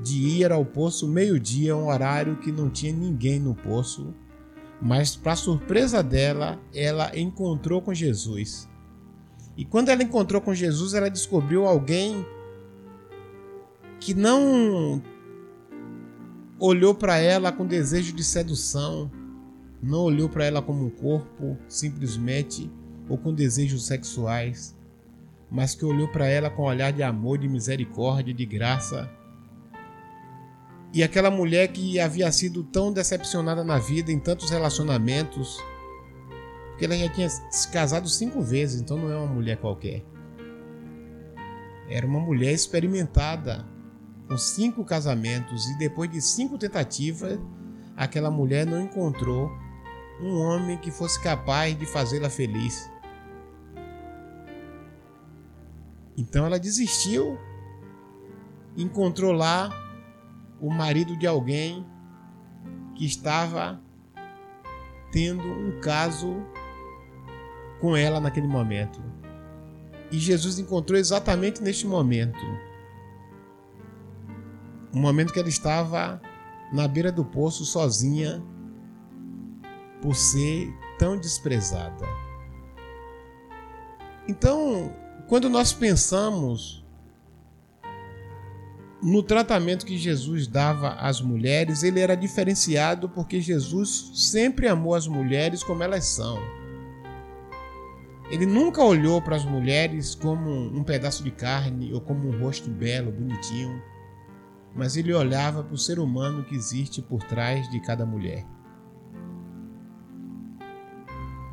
de 0.00 0.16
ir 0.16 0.52
ao 0.52 0.64
poço 0.64 1.08
meio-dia, 1.08 1.76
um 1.76 1.88
horário 1.88 2.36
que 2.36 2.52
não 2.52 2.70
tinha 2.70 2.92
ninguém 2.92 3.40
no 3.40 3.56
poço, 3.56 4.14
mas 4.80 5.16
para 5.16 5.34
surpresa 5.34 6.04
dela, 6.04 6.56
ela 6.72 7.10
encontrou 7.18 7.82
com 7.82 7.92
Jesus. 7.92 8.68
E 9.56 9.64
quando 9.64 9.88
ela 9.88 10.04
encontrou 10.04 10.40
com 10.40 10.54
Jesus, 10.54 10.94
ela 10.94 11.10
descobriu 11.10 11.66
alguém 11.66 12.24
que 14.00 14.14
não 14.14 15.02
olhou 16.58 16.94
para 16.94 17.18
ela 17.18 17.52
com 17.52 17.66
desejo 17.66 18.12
de 18.12 18.24
sedução, 18.24 19.10
não 19.82 20.00
olhou 20.00 20.28
para 20.28 20.44
ela 20.44 20.60
como 20.60 20.86
um 20.86 20.90
corpo 20.90 21.56
simplesmente 21.68 22.70
ou 23.08 23.16
com 23.16 23.32
desejos 23.32 23.86
sexuais, 23.86 24.76
mas 25.50 25.74
que 25.74 25.84
olhou 25.84 26.08
para 26.08 26.26
ela 26.26 26.50
com 26.50 26.62
um 26.62 26.66
olhar 26.66 26.92
de 26.92 27.02
amor, 27.02 27.38
de 27.38 27.48
misericórdia, 27.48 28.34
de 28.34 28.44
graça. 28.44 29.10
E 30.92 31.02
aquela 31.02 31.30
mulher 31.30 31.68
que 31.68 32.00
havia 32.00 32.30
sido 32.32 32.64
tão 32.64 32.92
decepcionada 32.92 33.62
na 33.62 33.78
vida 33.78 34.10
em 34.10 34.18
tantos 34.18 34.50
relacionamentos, 34.50 35.58
porque 36.70 36.84
ela 36.84 36.96
já 36.96 37.08
tinha 37.08 37.28
se 37.28 37.68
casado 37.70 38.08
cinco 38.08 38.42
vezes, 38.42 38.80
então 38.80 38.98
não 38.98 39.10
é 39.10 39.16
uma 39.16 39.26
mulher 39.26 39.56
qualquer. 39.58 40.04
Era 41.88 42.06
uma 42.06 42.20
mulher 42.20 42.52
experimentada, 42.52 43.64
com 44.28 44.36
cinco 44.36 44.84
casamentos 44.84 45.66
e 45.68 45.78
depois 45.78 46.10
de 46.10 46.20
cinco 46.20 46.58
tentativas, 46.58 47.40
aquela 47.96 48.30
mulher 48.30 48.66
não 48.66 48.80
encontrou 48.80 49.50
um 50.20 50.38
homem 50.40 50.76
que 50.76 50.90
fosse 50.90 51.20
capaz 51.22 51.76
de 51.78 51.86
fazê-la 51.86 52.28
feliz. 52.28 52.90
Então 56.16 56.44
ela 56.44 56.58
desistiu 56.58 57.38
encontrou 58.76 59.32
lá 59.32 59.70
o 60.60 60.70
marido 60.70 61.16
de 61.16 61.26
alguém 61.26 61.84
que 62.94 63.04
estava 63.04 63.80
tendo 65.10 65.42
um 65.42 65.80
caso 65.80 66.36
com 67.80 67.96
ela 67.96 68.20
naquele 68.20 68.46
momento. 68.46 69.02
E 70.10 70.18
Jesus 70.18 70.58
encontrou 70.58 70.98
exatamente 70.98 71.62
neste 71.62 71.86
momento. 71.86 72.38
O 74.92 74.98
momento 74.98 75.32
que 75.32 75.38
ela 75.38 75.48
estava 75.48 76.20
na 76.72 76.86
beira 76.86 77.10
do 77.10 77.24
poço 77.24 77.64
sozinha 77.64 78.42
por 80.00 80.14
ser 80.14 80.72
tão 80.98 81.18
desprezada. 81.18 82.06
Então, 84.28 84.94
quando 85.26 85.48
nós 85.48 85.72
pensamos 85.72 86.84
no 89.02 89.22
tratamento 89.22 89.86
que 89.86 89.96
Jesus 89.96 90.46
dava 90.46 90.90
às 90.94 91.20
mulheres, 91.20 91.82
ele 91.82 92.00
era 92.00 92.16
diferenciado 92.16 93.08
porque 93.08 93.40
Jesus 93.40 94.10
sempre 94.14 94.68
amou 94.68 94.94
as 94.94 95.06
mulheres 95.06 95.62
como 95.62 95.82
elas 95.82 96.04
são. 96.04 96.38
Ele 98.30 98.44
nunca 98.44 98.82
olhou 98.82 99.22
para 99.22 99.36
as 99.36 99.44
mulheres 99.44 100.14
como 100.14 100.50
um 100.50 100.84
pedaço 100.84 101.24
de 101.24 101.30
carne 101.30 101.94
ou 101.94 102.00
como 102.00 102.28
um 102.28 102.38
rosto 102.42 102.68
belo, 102.68 103.10
bonitinho, 103.10 103.82
mas 104.78 104.96
ele 104.96 105.12
olhava 105.12 105.64
para 105.64 105.74
o 105.74 105.78
ser 105.78 105.98
humano 105.98 106.44
que 106.44 106.54
existe 106.54 107.02
por 107.02 107.20
trás 107.24 107.68
de 107.68 107.80
cada 107.80 108.06
mulher. 108.06 108.46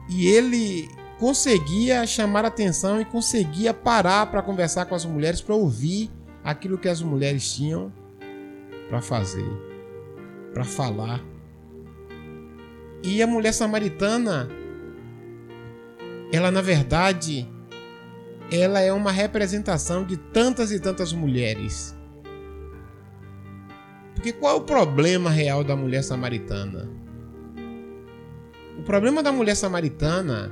E 0.08 0.28
ele 0.28 0.88
conseguia 1.18 2.06
chamar 2.06 2.46
atenção 2.46 3.02
e 3.02 3.06
conseguia 3.06 3.74
parar 3.74 4.28
para 4.28 4.44
conversar 4.44 4.86
com 4.86 4.94
as 4.94 5.06
mulheres 5.06 5.42
para 5.42 5.56
ouvir 5.56 6.12
aquilo 6.44 6.78
que 6.78 6.88
as 6.88 7.02
mulheres 7.02 7.52
tinham 7.52 7.92
para 8.88 9.02
fazer, 9.02 9.50
para 10.54 10.64
falar. 10.64 11.20
E 13.02 13.24
a 13.24 13.28
mulher 13.28 13.54
samaritana 13.54 14.48
ela 16.32 16.52
na 16.52 16.62
verdade 16.62 17.50
ela 18.52 18.80
é 18.80 18.94
uma 18.94 19.12
representação 19.12 20.06
de 20.06 20.16
tantas 20.16 20.72
e 20.72 20.80
tantas 20.80 21.12
mulheres. 21.12 21.95
Porque 24.26 24.40
qual 24.40 24.56
é 24.56 24.58
o 24.58 24.64
problema 24.64 25.30
real 25.30 25.64
da 25.64 25.76
mulher 25.76 26.04
samaritana? 26.04 26.90
O 28.76 28.82
problema 28.82 29.22
da 29.22 29.32
mulher 29.32 29.54
samaritana 29.54 30.52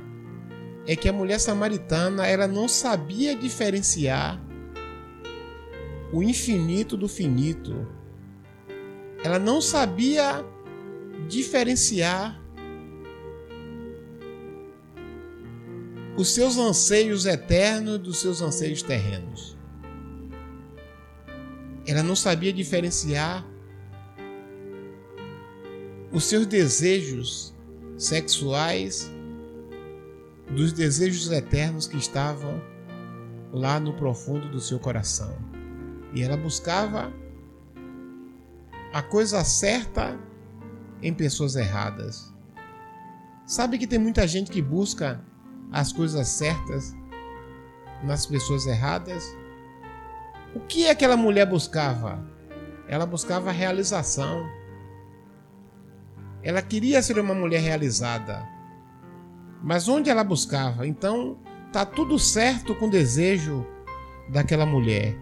é 0.86 0.94
que 0.94 1.08
a 1.08 1.12
mulher 1.12 1.40
samaritana 1.40 2.24
ela 2.24 2.46
não 2.46 2.68
sabia 2.68 3.34
diferenciar 3.34 4.40
o 6.12 6.22
infinito 6.22 6.96
do 6.96 7.08
finito. 7.08 7.84
Ela 9.24 9.40
não 9.40 9.60
sabia 9.60 10.46
diferenciar 11.26 12.40
os 16.16 16.32
seus 16.32 16.58
anseios 16.58 17.26
eternos 17.26 17.98
dos 17.98 18.18
seus 18.18 18.40
anseios 18.40 18.82
terrenos. 18.82 19.58
Ela 21.84 22.04
não 22.04 22.14
sabia 22.14 22.52
diferenciar 22.52 23.52
os 26.14 26.24
seus 26.24 26.46
desejos 26.46 27.52
sexuais 27.98 29.10
dos 30.48 30.72
desejos 30.72 31.30
eternos 31.32 31.88
que 31.88 31.96
estavam 31.96 32.62
lá 33.52 33.80
no 33.80 33.92
profundo 33.94 34.48
do 34.48 34.60
seu 34.60 34.78
coração. 34.78 35.36
E 36.12 36.22
ela 36.22 36.36
buscava 36.36 37.12
a 38.92 39.02
coisa 39.02 39.42
certa 39.42 40.16
em 41.02 41.12
pessoas 41.12 41.56
erradas. 41.56 42.32
Sabe 43.44 43.76
que 43.76 43.86
tem 43.86 43.98
muita 43.98 44.26
gente 44.28 44.52
que 44.52 44.62
busca 44.62 45.20
as 45.72 45.92
coisas 45.92 46.28
certas 46.28 46.94
nas 48.04 48.24
pessoas 48.24 48.66
erradas. 48.66 49.24
O 50.54 50.60
que 50.60 50.88
aquela 50.88 51.16
mulher 51.16 51.46
buscava? 51.46 52.24
Ela 52.86 53.04
buscava 53.04 53.50
realização. 53.50 54.48
Ela 56.44 56.60
queria 56.60 57.02
ser 57.02 57.18
uma 57.18 57.34
mulher 57.34 57.60
realizada. 57.60 58.46
Mas 59.62 59.88
onde 59.88 60.10
ela 60.10 60.22
buscava? 60.22 60.86
Então, 60.86 61.38
tá 61.72 61.86
tudo 61.86 62.18
certo 62.18 62.74
com 62.74 62.86
o 62.86 62.90
desejo 62.90 63.66
daquela 64.28 64.66
mulher. 64.66 65.16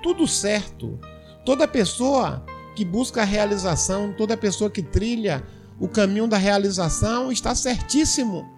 Tudo 0.00 0.28
certo. 0.28 0.96
Toda 1.44 1.66
pessoa 1.66 2.44
que 2.76 2.84
busca 2.84 3.22
a 3.22 3.24
realização, 3.24 4.12
toda 4.12 4.36
pessoa 4.36 4.70
que 4.70 4.80
trilha 4.80 5.44
o 5.80 5.88
caminho 5.88 6.28
da 6.28 6.36
realização 6.36 7.32
está 7.32 7.52
certíssimo. 7.52 8.48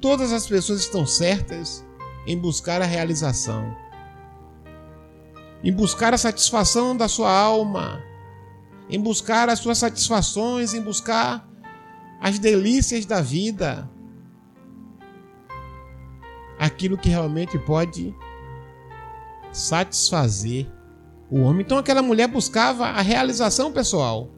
Todas 0.00 0.32
as 0.32 0.46
pessoas 0.46 0.80
estão 0.80 1.06
certas 1.06 1.86
em 2.26 2.36
buscar 2.36 2.82
a 2.82 2.84
realização, 2.84 3.74
em 5.62 5.72
buscar 5.72 6.12
a 6.12 6.18
satisfação 6.18 6.96
da 6.96 7.08
sua 7.08 7.30
alma, 7.30 8.02
em 8.88 9.00
buscar 9.00 9.48
as 9.48 9.58
suas 9.58 9.78
satisfações, 9.78 10.74
em 10.74 10.80
buscar 10.80 11.48
as 12.20 12.38
delícias 12.38 13.04
da 13.04 13.20
vida, 13.20 13.88
aquilo 16.58 16.96
que 16.96 17.08
realmente 17.08 17.58
pode 17.58 18.14
satisfazer 19.52 20.66
o 21.30 21.40
homem. 21.40 21.62
Então 21.62 21.78
aquela 21.78 22.02
mulher 22.02 22.28
buscava 22.28 22.86
a 22.86 23.00
realização 23.00 23.72
pessoal. 23.72 24.30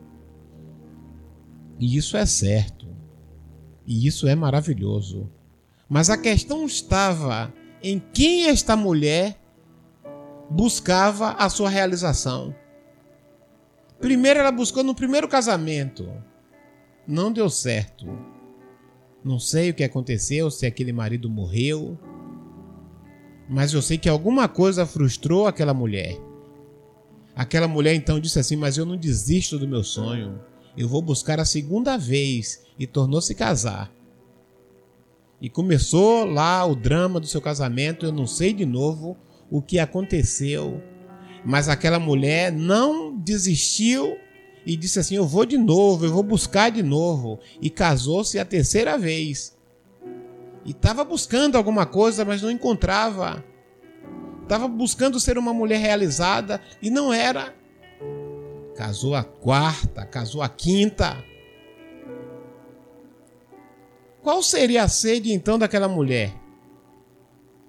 E 1.78 1.96
isso 1.96 2.16
é 2.16 2.26
certo. 2.26 2.88
E 3.86 4.06
isso 4.06 4.26
é 4.26 4.34
maravilhoso. 4.34 5.30
Mas 5.88 6.10
a 6.10 6.18
questão 6.18 6.66
estava 6.66 7.52
em 7.82 7.98
quem 8.12 8.48
esta 8.48 8.76
mulher 8.76 9.40
buscava 10.50 11.30
a 11.32 11.48
sua 11.48 11.68
realização. 11.68 12.54
Primeiro 14.00 14.40
ela 14.40 14.52
buscou 14.52 14.84
no 14.84 14.94
primeiro 14.94 15.28
casamento. 15.28 16.08
Não 17.06 17.32
deu 17.32 17.50
certo. 17.50 18.06
Não 19.24 19.38
sei 19.38 19.70
o 19.70 19.74
que 19.74 19.82
aconteceu, 19.82 20.50
se 20.50 20.66
aquele 20.66 20.92
marido 20.92 21.28
morreu. 21.28 21.98
Mas 23.48 23.72
eu 23.72 23.82
sei 23.82 23.98
que 23.98 24.08
alguma 24.08 24.48
coisa 24.48 24.86
frustrou 24.86 25.46
aquela 25.46 25.74
mulher. 25.74 26.18
Aquela 27.34 27.66
mulher 27.66 27.94
então 27.94 28.20
disse 28.20 28.38
assim: 28.38 28.56
Mas 28.56 28.76
eu 28.76 28.84
não 28.84 28.96
desisto 28.96 29.58
do 29.58 29.66
meu 29.66 29.82
sonho. 29.82 30.40
Eu 30.76 30.88
vou 30.88 31.02
buscar 31.02 31.40
a 31.40 31.44
segunda 31.44 31.96
vez. 31.96 32.62
E 32.78 32.86
tornou-se 32.86 33.34
casar. 33.34 33.90
E 35.40 35.48
começou 35.48 36.24
lá 36.24 36.64
o 36.64 36.76
drama 36.76 37.18
do 37.18 37.26
seu 37.26 37.40
casamento. 37.40 38.06
Eu 38.06 38.12
não 38.12 38.26
sei 38.26 38.52
de 38.52 38.64
novo 38.64 39.16
o 39.50 39.62
que 39.62 39.78
aconteceu, 39.78 40.82
mas 41.44 41.68
aquela 41.68 41.98
mulher 41.98 42.52
não 42.52 43.07
desistiu 43.28 44.18
e 44.66 44.76
disse 44.76 44.98
assim: 44.98 45.16
Eu 45.16 45.26
vou 45.26 45.44
de 45.44 45.56
novo, 45.56 46.04
eu 46.04 46.12
vou 46.12 46.22
buscar 46.22 46.70
de 46.70 46.82
novo. 46.82 47.38
E 47.60 47.70
casou-se 47.70 48.38
a 48.38 48.44
terceira 48.44 48.98
vez. 48.98 49.56
E 50.64 50.70
estava 50.72 51.04
buscando 51.04 51.56
alguma 51.56 51.86
coisa, 51.86 52.24
mas 52.24 52.42
não 52.42 52.50
encontrava. 52.50 53.44
Estava 54.42 54.66
buscando 54.66 55.20
ser 55.20 55.38
uma 55.38 55.52
mulher 55.52 55.78
realizada 55.78 56.60
e 56.82 56.90
não 56.90 57.12
era. 57.12 57.54
Casou 58.74 59.14
a 59.14 59.22
quarta, 59.22 60.06
casou 60.06 60.42
a 60.42 60.48
quinta. 60.48 61.22
Qual 64.22 64.42
seria 64.42 64.84
a 64.84 64.88
sede 64.88 65.32
então 65.32 65.58
daquela 65.58 65.88
mulher? 65.88 66.34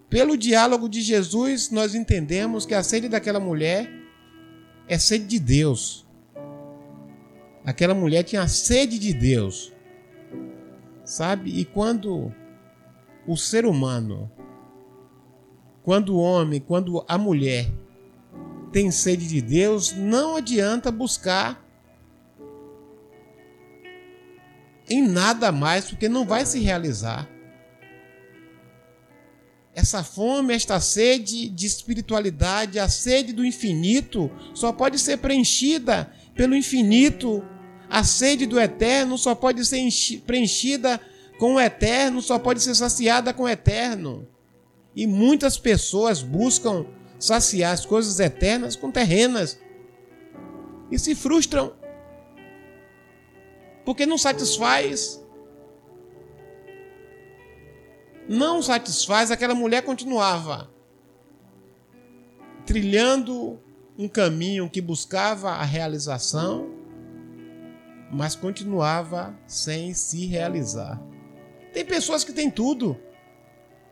Pelo 0.10 0.36
diálogo 0.36 0.90
de 0.90 1.02
Jesus, 1.02 1.70
nós 1.70 1.94
entendemos 1.94 2.66
que 2.66 2.74
a 2.74 2.82
sede 2.82 3.08
daquela 3.08 3.40
mulher 3.40 3.99
é 4.90 4.98
sede 4.98 5.26
de 5.26 5.40
Deus. 5.40 6.06
Aquela 7.64 7.94
mulher 7.94 8.24
tinha 8.24 8.48
sede 8.48 8.98
de 8.98 9.14
Deus. 9.14 9.72
Sabe? 11.06 11.60
E 11.60 11.64
quando 11.64 12.34
o 13.28 13.38
ser 13.38 13.66
humano, 13.66 14.30
quando 15.84 16.16
o 16.16 16.20
homem, 16.20 16.60
quando 16.60 17.06
a 17.08 17.18
mulher 17.18 17.72
tem 18.72 18.90
sede 18.92 19.28
de 19.28 19.42
Deus, 19.42 19.94
não 19.94 20.36
adianta 20.36 20.92
buscar 20.92 21.64
em 24.90 25.08
nada 25.08 25.52
mais, 25.52 25.86
porque 25.86 26.10
não 26.10 26.26
vai 26.26 26.46
se 26.46 26.60
realizar. 26.60 27.30
Essa 29.80 30.04
fome, 30.04 30.54
esta 30.54 30.78
sede 30.82 31.48
de 31.48 31.66
espiritualidade, 31.66 32.78
a 32.78 32.90
sede 32.90 33.32
do 33.32 33.46
infinito, 33.46 34.30
só 34.54 34.74
pode 34.74 35.00
ser 35.00 35.20
preenchida 35.20 36.12
pelo 36.36 36.54
infinito. 36.54 37.42
A 37.90 38.04
sede 38.04 38.46
do 38.46 38.60
eterno 38.60 39.18
só 39.18 39.34
pode 39.34 39.66
ser 39.66 39.80
preenchida 40.28 41.00
com 41.40 41.54
o 41.54 41.60
eterno, 41.62 42.22
só 42.22 42.38
pode 42.38 42.62
ser 42.62 42.76
saciada 42.76 43.34
com 43.34 43.44
o 43.44 43.50
eterno. 43.50 44.28
E 44.94 45.08
muitas 45.08 45.58
pessoas 45.58 46.22
buscam 46.22 46.86
saciar 47.18 47.72
as 47.72 47.86
coisas 47.86 48.20
eternas 48.20 48.76
com 48.76 48.92
terrenas 48.92 49.58
e 50.92 51.00
se 51.00 51.16
frustram 51.16 51.72
porque 53.86 54.06
não 54.06 54.18
satisfaz. 54.18 55.24
Não 58.30 58.62
satisfaz, 58.62 59.32
aquela 59.32 59.56
mulher 59.56 59.82
continuava 59.82 60.70
trilhando 62.70 63.60
um 63.98 64.08
caminho 64.08 64.70
que 64.70 64.80
buscava 64.80 65.50
a 65.50 65.64
realização, 65.64 66.70
mas 68.12 68.36
continuava 68.36 69.36
sem 69.48 69.92
se 69.96 70.28
realizar. 70.28 71.02
Tem 71.74 71.84
pessoas 71.84 72.24
que 72.24 72.32
têm 72.32 72.52
tudo. 72.52 72.96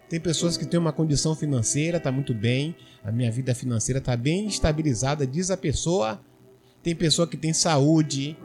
Tem 0.07 0.19
pessoas 0.19 0.55
que 0.55 0.67
têm 0.67 0.79
uma 0.79 0.93
condição 0.93 1.35
financeira, 1.35 1.97
está 1.97 2.11
muito 2.11 2.35
bem, 2.35 2.75
a 3.03 3.11
minha 3.11 3.31
vida 3.31 3.55
financeira 3.55 3.97
está 3.97 4.15
bem 4.15 4.45
estabilizada, 4.45 5.25
diz 5.25 5.49
a 5.49 5.57
pessoa. 5.57 6.21
Tem 6.83 6.95
pessoa 6.95 7.27
que 7.27 7.35
tem 7.35 7.53
saúde. 7.53 8.37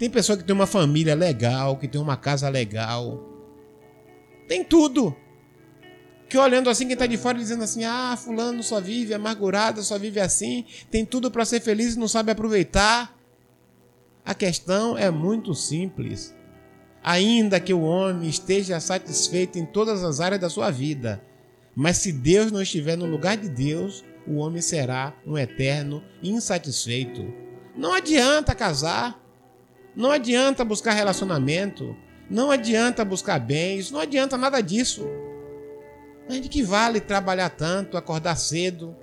Tem 0.00 0.10
pessoa 0.10 0.36
que 0.36 0.42
tem 0.42 0.54
uma 0.54 0.66
família 0.66 1.14
legal, 1.14 1.76
que 1.76 1.86
tem 1.86 2.00
uma 2.00 2.16
casa 2.16 2.48
legal. 2.48 3.37
Tem 4.48 4.64
tudo 4.64 5.14
que 6.28 6.36
olhando 6.36 6.68
assim, 6.68 6.84
quem 6.84 6.94
está 6.94 7.06
de 7.06 7.16
fora 7.16 7.38
dizendo 7.38 7.64
assim: 7.64 7.84
ah, 7.84 8.16
Fulano 8.16 8.62
só 8.62 8.80
vive 8.80 9.14
amargurado, 9.14 9.82
só 9.82 9.98
vive 9.98 10.20
assim, 10.20 10.64
tem 10.90 11.04
tudo 11.04 11.30
para 11.30 11.44
ser 11.44 11.60
feliz 11.60 11.94
e 11.94 11.98
não 11.98 12.08
sabe 12.08 12.32
aproveitar. 12.32 13.16
A 14.24 14.34
questão 14.34 14.96
é 14.96 15.10
muito 15.10 15.54
simples. 15.54 16.34
Ainda 17.02 17.60
que 17.60 17.72
o 17.72 17.80
homem 17.82 18.28
esteja 18.28 18.80
satisfeito 18.80 19.58
em 19.58 19.64
todas 19.64 20.02
as 20.02 20.20
áreas 20.20 20.40
da 20.40 20.50
sua 20.50 20.70
vida, 20.70 21.22
mas 21.74 21.98
se 21.98 22.12
Deus 22.12 22.50
não 22.50 22.60
estiver 22.60 22.96
no 22.96 23.06
lugar 23.06 23.36
de 23.36 23.48
Deus, 23.48 24.04
o 24.26 24.36
homem 24.36 24.60
será 24.60 25.14
um 25.26 25.38
eterno 25.38 26.02
insatisfeito. 26.22 27.32
Não 27.74 27.94
adianta 27.94 28.54
casar, 28.54 29.18
não 29.96 30.10
adianta 30.10 30.64
buscar 30.64 30.92
relacionamento, 30.92 31.96
não 32.30 32.50
adianta 32.50 33.04
buscar 33.04 33.38
bens, 33.38 33.90
não 33.90 34.00
adianta 34.00 34.36
nada 34.36 34.60
disso. 34.60 35.06
Mas 36.28 36.40
de 36.42 36.48
que 36.48 36.62
vale 36.62 37.00
trabalhar 37.00 37.50
tanto, 37.50 37.96
acordar 37.96 38.36
cedo, 38.36 38.94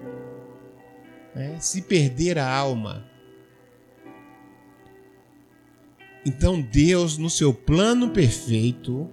né? 1.34 1.58
se 1.60 1.82
perder 1.82 2.38
a 2.38 2.48
alma? 2.48 3.10
Então 6.26 6.62
Deus, 6.62 7.18
no 7.18 7.30
seu 7.30 7.54
plano 7.54 8.10
perfeito, 8.10 9.10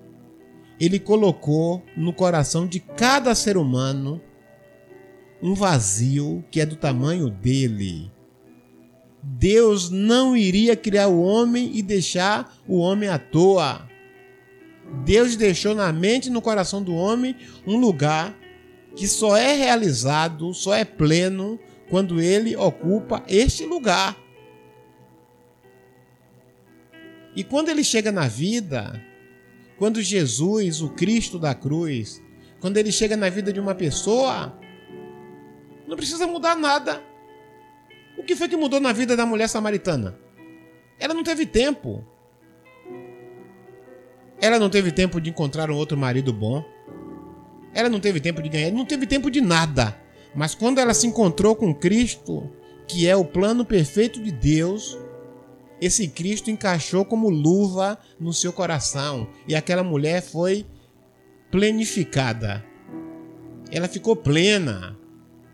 ele 0.80 0.98
colocou 0.98 1.82
no 1.96 2.12
coração 2.12 2.66
de 2.66 2.80
cada 2.80 3.34
ser 3.34 3.56
humano 3.56 4.20
um 5.42 5.54
vazio 5.54 6.44
que 6.50 6.60
é 6.60 6.66
do 6.66 6.76
tamanho 6.76 7.28
dele. 7.28 8.10
Deus 9.22 9.90
não 9.90 10.36
iria 10.36 10.74
criar 10.74 11.08
o 11.08 11.22
homem 11.22 11.70
e 11.74 11.82
deixar 11.82 12.56
o 12.66 12.78
homem 12.78 13.08
à 13.08 13.18
toa. 13.18 13.88
Deus 15.04 15.36
deixou 15.36 15.74
na 15.74 15.92
mente 15.92 16.26
e 16.26 16.30
no 16.30 16.42
coração 16.42 16.82
do 16.82 16.94
homem 16.94 17.36
um 17.66 17.76
lugar 17.76 18.36
que 18.94 19.08
só 19.08 19.36
é 19.36 19.54
realizado, 19.54 20.52
só 20.52 20.74
é 20.74 20.84
pleno 20.84 21.58
quando 21.88 22.20
ele 22.20 22.54
ocupa 22.56 23.22
este 23.26 23.64
lugar. 23.64 24.16
E 27.34 27.42
quando 27.42 27.70
ele 27.70 27.82
chega 27.82 28.12
na 28.12 28.28
vida, 28.28 29.02
quando 29.78 30.02
Jesus, 30.02 30.82
o 30.82 30.90
Cristo 30.90 31.38
da 31.38 31.54
cruz, 31.54 32.22
quando 32.60 32.76
ele 32.76 32.92
chega 32.92 33.16
na 33.16 33.30
vida 33.30 33.52
de 33.52 33.58
uma 33.58 33.74
pessoa, 33.74 34.58
não 35.88 35.96
precisa 35.96 36.26
mudar 36.26 36.54
nada. 36.54 37.02
O 38.16 38.22
que 38.22 38.36
foi 38.36 38.48
que 38.48 38.56
mudou 38.56 38.78
na 38.78 38.92
vida 38.92 39.16
da 39.16 39.24
mulher 39.24 39.48
samaritana? 39.48 40.18
Ela 40.98 41.14
não 41.14 41.24
teve 41.24 41.46
tempo. 41.46 42.06
Ela 44.42 44.58
não 44.58 44.68
teve 44.68 44.90
tempo 44.90 45.20
de 45.20 45.30
encontrar 45.30 45.70
um 45.70 45.76
outro 45.76 45.96
marido 45.96 46.32
bom. 46.32 46.64
Ela 47.72 47.88
não 47.88 48.00
teve 48.00 48.18
tempo 48.18 48.42
de 48.42 48.48
ganhar, 48.48 48.72
não 48.72 48.84
teve 48.84 49.06
tempo 49.06 49.30
de 49.30 49.40
nada. 49.40 49.96
Mas 50.34 50.52
quando 50.52 50.80
ela 50.80 50.92
se 50.92 51.06
encontrou 51.06 51.54
com 51.54 51.72
Cristo, 51.72 52.50
que 52.88 53.06
é 53.06 53.14
o 53.14 53.24
plano 53.24 53.64
perfeito 53.64 54.20
de 54.20 54.32
Deus, 54.32 54.98
esse 55.80 56.08
Cristo 56.08 56.50
encaixou 56.50 57.04
como 57.04 57.30
luva 57.30 57.96
no 58.18 58.32
seu 58.32 58.52
coração 58.52 59.28
e 59.46 59.54
aquela 59.54 59.84
mulher 59.84 60.20
foi 60.20 60.66
plenificada. 61.52 62.64
Ela 63.70 63.86
ficou 63.86 64.16
plena, 64.16 64.98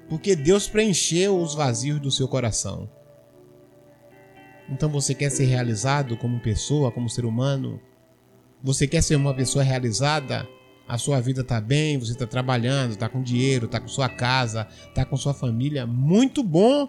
porque 0.08 0.34
Deus 0.34 0.66
preencheu 0.66 1.38
os 1.38 1.54
vazios 1.54 2.00
do 2.00 2.10
seu 2.10 2.26
coração. 2.26 2.90
Então 4.70 4.88
você 4.88 5.14
quer 5.14 5.30
ser 5.30 5.44
realizado 5.44 6.16
como 6.16 6.40
pessoa, 6.40 6.90
como 6.90 7.10
ser 7.10 7.26
humano? 7.26 7.78
Você 8.62 8.86
quer 8.86 9.02
ser 9.02 9.16
uma 9.16 9.34
pessoa 9.34 9.64
realizada? 9.64 10.48
A 10.86 10.96
sua 10.96 11.20
vida 11.20 11.42
está 11.42 11.60
bem, 11.60 11.98
você 11.98 12.12
está 12.12 12.26
trabalhando, 12.26 12.92
está 12.92 13.08
com 13.08 13.22
dinheiro, 13.22 13.66
está 13.66 13.78
com 13.78 13.88
sua 13.88 14.08
casa, 14.08 14.66
está 14.88 15.04
com 15.04 15.16
sua 15.16 15.34
família. 15.34 15.86
Muito 15.86 16.42
bom! 16.42 16.88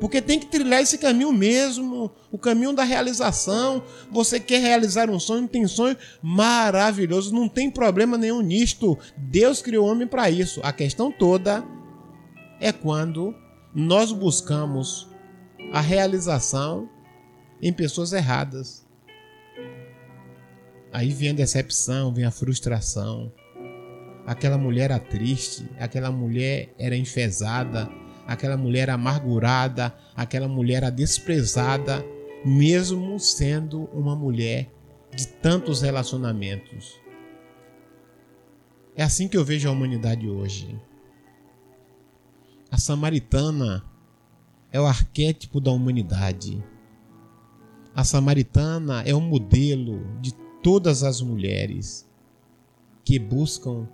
Porque 0.00 0.20
tem 0.20 0.40
que 0.40 0.46
trilhar 0.46 0.82
esse 0.82 0.98
caminho 0.98 1.30
mesmo, 1.30 2.10
o 2.32 2.36
caminho 2.36 2.72
da 2.72 2.82
realização. 2.82 3.82
Você 4.10 4.40
quer 4.40 4.60
realizar 4.60 5.08
um 5.08 5.20
sonho, 5.20 5.46
tem 5.46 5.64
sonho 5.68 5.96
maravilhoso, 6.20 7.32
não 7.32 7.48
tem 7.48 7.70
problema 7.70 8.18
nenhum 8.18 8.40
nisto. 8.40 8.98
Deus 9.16 9.62
criou 9.62 9.86
o 9.86 9.88
homem 9.88 10.08
para 10.08 10.28
isso. 10.28 10.60
A 10.64 10.72
questão 10.72 11.12
toda 11.12 11.64
é 12.58 12.72
quando 12.72 13.32
nós 13.72 14.10
buscamos 14.10 15.08
a 15.72 15.80
realização 15.80 16.88
em 17.60 17.72
pessoas 17.72 18.12
erradas. 18.12 18.81
Aí 20.92 21.10
vem 21.10 21.30
a 21.30 21.32
decepção, 21.32 22.12
vem 22.12 22.24
a 22.24 22.30
frustração. 22.30 23.32
Aquela 24.26 24.58
mulher 24.58 24.90
era 24.90 24.98
triste, 24.98 25.66
aquela 25.78 26.12
mulher 26.12 26.74
era 26.78 26.96
enfesada, 26.96 27.90
aquela 28.26 28.56
mulher 28.56 28.82
era 28.82 28.94
amargurada, 28.94 29.92
aquela 30.14 30.46
mulher 30.46 30.76
era 30.76 30.90
desprezada, 30.90 32.04
mesmo 32.44 33.18
sendo 33.18 33.84
uma 33.86 34.14
mulher 34.14 34.70
de 35.16 35.26
tantos 35.26 35.80
relacionamentos. 35.80 37.00
É 38.94 39.02
assim 39.02 39.26
que 39.26 39.36
eu 39.36 39.44
vejo 39.44 39.68
a 39.68 39.72
humanidade 39.72 40.28
hoje. 40.28 40.78
A 42.70 42.78
samaritana 42.78 43.82
é 44.70 44.80
o 44.80 44.86
arquétipo 44.86 45.60
da 45.60 45.70
humanidade. 45.70 46.62
A 47.94 48.04
samaritana 48.04 49.02
é 49.02 49.14
o 49.14 49.20
modelo 49.20 50.02
de 50.20 50.41
todas 50.62 51.02
as 51.02 51.20
mulheres 51.20 52.08
que 53.04 53.18
buscam 53.18 53.88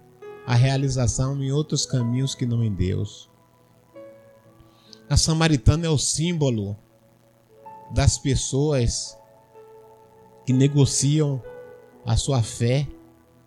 a 0.47 0.55
realização 0.55 1.43
em 1.43 1.51
outros 1.51 1.85
caminhos 1.87 2.35
que 2.35 2.47
não 2.47 2.63
em 2.63 2.73
Deus. 2.73 3.29
A 5.09 5.17
samaritana 5.17 5.87
é 5.87 5.89
o 5.89 5.99
símbolo 5.99 6.77
das 7.91 8.19
pessoas 8.19 9.17
que 10.45 10.53
negociam 10.53 11.43
a 12.05 12.17
sua 12.17 12.43
fé 12.43 12.87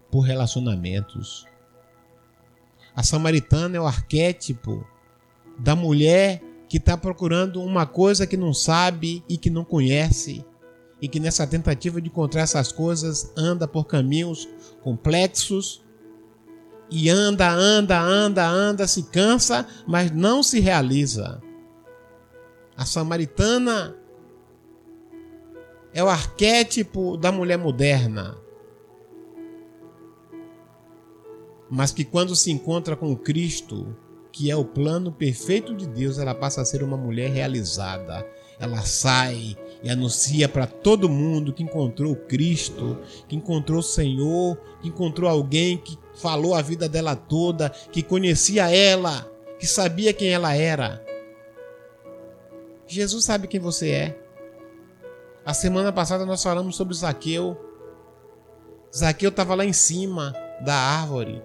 por 0.09 0.21
relacionamentos. 0.21 1.45
A 2.95 3.03
samaritana 3.03 3.77
é 3.77 3.79
o 3.79 3.87
arquétipo 3.87 4.85
da 5.57 5.75
mulher 5.75 6.41
que 6.67 6.77
está 6.77 6.97
procurando 6.97 7.61
uma 7.61 7.85
coisa 7.85 8.25
que 8.25 8.37
não 8.37 8.53
sabe 8.53 9.23
e 9.27 9.37
que 9.37 9.49
não 9.49 9.63
conhece 9.63 10.45
e 11.01 11.07
que 11.07 11.19
nessa 11.19 11.47
tentativa 11.47 11.99
de 11.99 12.09
encontrar 12.09 12.41
essas 12.41 12.71
coisas 12.71 13.31
anda 13.35 13.67
por 13.67 13.85
caminhos 13.85 14.47
complexos 14.81 15.83
e 16.91 17.09
anda, 17.09 17.49
anda, 17.49 17.99
anda, 17.99 18.47
anda, 18.47 18.87
se 18.87 19.03
cansa, 19.03 19.65
mas 19.87 20.11
não 20.11 20.43
se 20.43 20.59
realiza. 20.59 21.41
A 22.75 22.85
samaritana 22.85 23.95
é 25.93 26.03
o 26.03 26.09
arquétipo 26.09 27.17
da 27.17 27.31
mulher 27.31 27.57
moderna, 27.57 28.37
mas 31.69 31.91
que 31.91 32.03
quando 32.03 32.35
se 32.35 32.51
encontra 32.51 32.97
com 32.97 33.15
Cristo, 33.15 33.95
que 34.31 34.51
é 34.51 34.55
o 34.55 34.65
plano 34.65 35.11
perfeito 35.11 35.73
de 35.73 35.87
Deus, 35.87 36.17
ela 36.17 36.35
passa 36.35 36.61
a 36.61 36.65
ser 36.65 36.83
uma 36.83 36.97
mulher 36.97 37.31
realizada. 37.31 38.27
Ela 38.59 38.81
sai 38.81 39.57
e 39.83 39.89
anuncia 39.89 40.47
para 40.47 40.67
todo 40.67 41.09
mundo 41.09 41.53
que 41.53 41.63
encontrou 41.63 42.15
Cristo, 42.15 42.99
que 43.27 43.35
encontrou 43.35 43.79
o 43.79 43.83
Senhor, 43.83 44.57
que 44.81 44.89
encontrou 44.89 45.29
alguém 45.29 45.77
que 45.77 45.97
falou 46.15 46.53
a 46.53 46.61
vida 46.61 46.87
dela 46.87 47.15
toda, 47.15 47.69
que 47.69 48.03
conhecia 48.03 48.69
ela, 48.69 49.29
que 49.59 49.65
sabia 49.65 50.13
quem 50.13 50.29
ela 50.29 50.53
era. 50.53 51.03
Jesus 52.85 53.23
sabe 53.23 53.47
quem 53.47 53.59
você 53.59 53.89
é. 53.89 54.19
A 55.43 55.53
semana 55.53 55.91
passada 55.91 56.25
nós 56.25 56.43
falamos 56.43 56.75
sobre 56.75 56.93
Zaqueu. 56.93 57.57
Zaqueu 58.95 59.29
estava 59.29 59.55
lá 59.55 59.65
em 59.65 59.73
cima 59.73 60.33
da 60.63 60.75
árvore. 60.75 61.41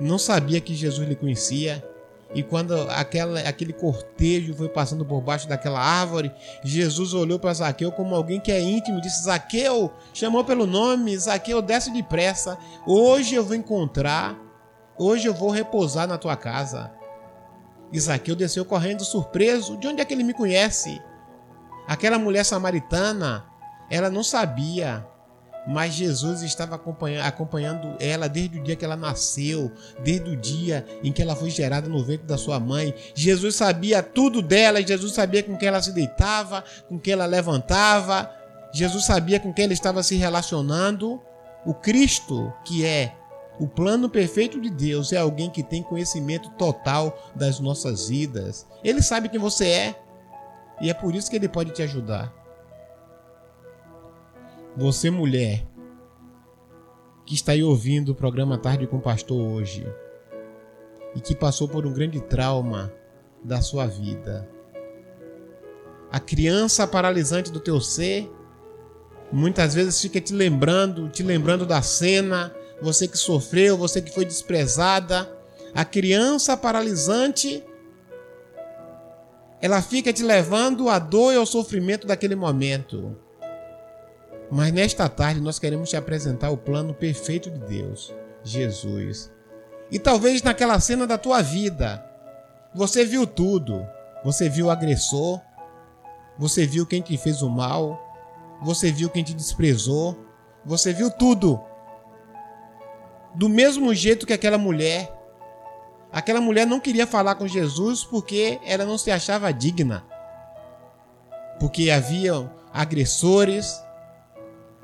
Não 0.00 0.18
sabia 0.18 0.60
que 0.60 0.74
Jesus 0.74 1.08
lhe 1.08 1.16
conhecia. 1.16 1.84
E 2.32 2.42
quando 2.44 2.74
aquela, 2.90 3.40
aquele 3.40 3.72
cortejo 3.72 4.54
foi 4.54 4.68
passando 4.68 5.04
por 5.04 5.20
baixo 5.20 5.48
daquela 5.48 5.80
árvore, 5.80 6.32
Jesus 6.62 7.12
olhou 7.12 7.40
para 7.40 7.52
Zaqueu 7.52 7.90
como 7.90 8.14
alguém 8.14 8.38
que 8.38 8.52
é 8.52 8.60
íntimo 8.60 8.98
e 8.98 9.00
disse: 9.00 9.24
Zaqueu, 9.24 9.92
chamou 10.14 10.44
pelo 10.44 10.66
nome, 10.66 11.16
Zaqueu, 11.18 11.60
desce 11.60 11.92
depressa. 11.92 12.56
Hoje 12.86 13.34
eu 13.34 13.44
vou 13.44 13.56
encontrar, 13.56 14.38
hoje 14.96 15.26
eu 15.26 15.34
vou 15.34 15.50
repousar 15.50 16.06
na 16.06 16.16
tua 16.16 16.36
casa. 16.36 16.92
E 17.92 17.98
Zaqueu 17.98 18.36
desceu 18.36 18.64
correndo 18.64 19.04
surpreso: 19.04 19.76
De 19.76 19.88
onde 19.88 20.00
é 20.00 20.04
que 20.04 20.14
ele 20.14 20.22
me 20.22 20.32
conhece? 20.32 21.02
Aquela 21.88 22.18
mulher 22.18 22.44
samaritana, 22.44 23.44
ela 23.90 24.08
não 24.08 24.22
sabia 24.22 25.04
mas 25.66 25.94
Jesus 25.94 26.42
estava 26.42 26.80
acompanhando 27.22 27.96
ela 28.00 28.28
desde 28.28 28.58
o 28.58 28.62
dia 28.62 28.76
que 28.76 28.84
ela 28.84 28.96
nasceu, 28.96 29.70
desde 30.02 30.30
o 30.30 30.36
dia 30.36 30.86
em 31.02 31.12
que 31.12 31.22
ela 31.22 31.36
foi 31.36 31.50
gerada 31.50 31.88
no 31.88 32.02
ventre 32.04 32.26
da 32.26 32.38
sua 32.38 32.58
mãe. 32.58 32.94
Jesus 33.14 33.56
sabia 33.56 34.02
tudo 34.02 34.42
dela, 34.42 34.82
Jesus 34.82 35.12
sabia 35.12 35.42
com 35.42 35.56
quem 35.56 35.68
ela 35.68 35.82
se 35.82 35.92
deitava, 35.92 36.64
com 36.88 36.98
quem 36.98 37.12
ela 37.12 37.26
levantava, 37.26 38.30
Jesus 38.72 39.04
sabia 39.04 39.40
com 39.40 39.52
quem 39.52 39.64
ela 39.64 39.74
estava 39.74 40.02
se 40.02 40.16
relacionando. 40.16 41.20
O 41.64 41.74
Cristo, 41.74 42.52
que 42.64 42.86
é 42.86 43.14
o 43.58 43.68
plano 43.68 44.08
perfeito 44.08 44.60
de 44.60 44.70
Deus, 44.70 45.12
é 45.12 45.18
alguém 45.18 45.50
que 45.50 45.62
tem 45.62 45.82
conhecimento 45.82 46.48
total 46.52 47.30
das 47.34 47.60
nossas 47.60 48.08
vidas. 48.08 48.66
Ele 48.82 49.02
sabe 49.02 49.28
quem 49.28 49.38
você 49.38 49.66
é 49.66 50.00
e 50.80 50.88
é 50.88 50.94
por 50.94 51.14
isso 51.14 51.30
que 51.30 51.36
ele 51.36 51.48
pode 51.48 51.72
te 51.72 51.82
ajudar. 51.82 52.39
Você, 54.76 55.10
mulher, 55.10 55.66
que 57.26 57.34
está 57.34 57.52
aí 57.52 57.62
ouvindo 57.62 58.10
o 58.10 58.14
programa 58.14 58.56
Tarde 58.56 58.86
com 58.86 58.98
o 58.98 59.02
Pastor 59.02 59.36
hoje 59.36 59.86
e 61.14 61.20
que 61.20 61.34
passou 61.34 61.68
por 61.68 61.84
um 61.86 61.92
grande 61.92 62.20
trauma 62.20 62.92
da 63.42 63.60
sua 63.60 63.86
vida. 63.86 64.48
A 66.10 66.20
criança 66.20 66.86
paralisante 66.86 67.50
do 67.50 67.60
teu 67.60 67.80
ser 67.80 68.30
muitas 69.32 69.74
vezes 69.74 70.00
fica 70.00 70.20
te 70.20 70.32
lembrando, 70.32 71.08
te 71.08 71.22
lembrando 71.22 71.66
da 71.66 71.82
cena, 71.82 72.54
você 72.80 73.06
que 73.08 73.18
sofreu, 73.18 73.76
você 73.76 74.00
que 74.00 74.12
foi 74.12 74.24
desprezada. 74.24 75.30
A 75.74 75.84
criança 75.84 76.56
paralisante 76.56 77.64
ela 79.60 79.82
fica 79.82 80.12
te 80.12 80.22
levando 80.22 80.88
à 80.88 80.98
dor 80.98 81.32
e 81.34 81.36
ao 81.36 81.44
sofrimento 81.44 82.06
daquele 82.06 82.34
momento. 82.34 83.16
Mas 84.50 84.72
nesta 84.72 85.08
tarde 85.08 85.40
nós 85.40 85.58
queremos 85.58 85.88
te 85.88 85.96
apresentar 85.96 86.50
o 86.50 86.56
plano 86.56 86.92
perfeito 86.92 87.50
de 87.50 87.58
Deus, 87.60 88.12
Jesus. 88.42 89.30
E 89.90 89.98
talvez 89.98 90.42
naquela 90.42 90.78
cena 90.80 91.06
da 91.06 91.16
tua 91.16 91.40
vida, 91.40 92.04
você 92.74 93.04
viu 93.04 93.26
tudo. 93.26 93.86
Você 94.22 94.48
viu 94.48 94.66
o 94.66 94.70
agressor, 94.70 95.40
você 96.38 96.66
viu 96.66 96.86
quem 96.86 97.00
te 97.00 97.16
fez 97.16 97.40
o 97.40 97.48
mal, 97.48 97.98
você 98.62 98.92
viu 98.92 99.08
quem 99.08 99.24
te 99.24 99.32
desprezou, 99.32 100.16
você 100.64 100.92
viu 100.92 101.10
tudo. 101.10 101.60
Do 103.34 103.48
mesmo 103.48 103.94
jeito 103.94 104.26
que 104.26 104.32
aquela 104.32 104.58
mulher. 104.58 105.16
Aquela 106.12 106.40
mulher 106.40 106.66
não 106.66 106.80
queria 106.80 107.06
falar 107.06 107.36
com 107.36 107.46
Jesus 107.46 108.04
porque 108.04 108.60
ela 108.64 108.84
não 108.84 108.98
se 108.98 109.10
achava 109.10 109.52
digna. 109.52 110.04
Porque 111.58 111.90
havia 111.90 112.50
agressores, 112.72 113.80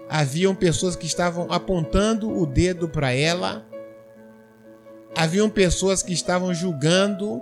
haviam 0.08 0.54
pessoas 0.54 0.96
que 0.96 1.06
estavam 1.06 1.50
apontando 1.50 2.30
o 2.30 2.46
dedo 2.46 2.88
para 2.88 3.12
ela, 3.12 3.66
haviam 5.16 5.48
pessoas 5.48 6.02
que 6.02 6.12
estavam 6.12 6.54
julgando 6.54 7.40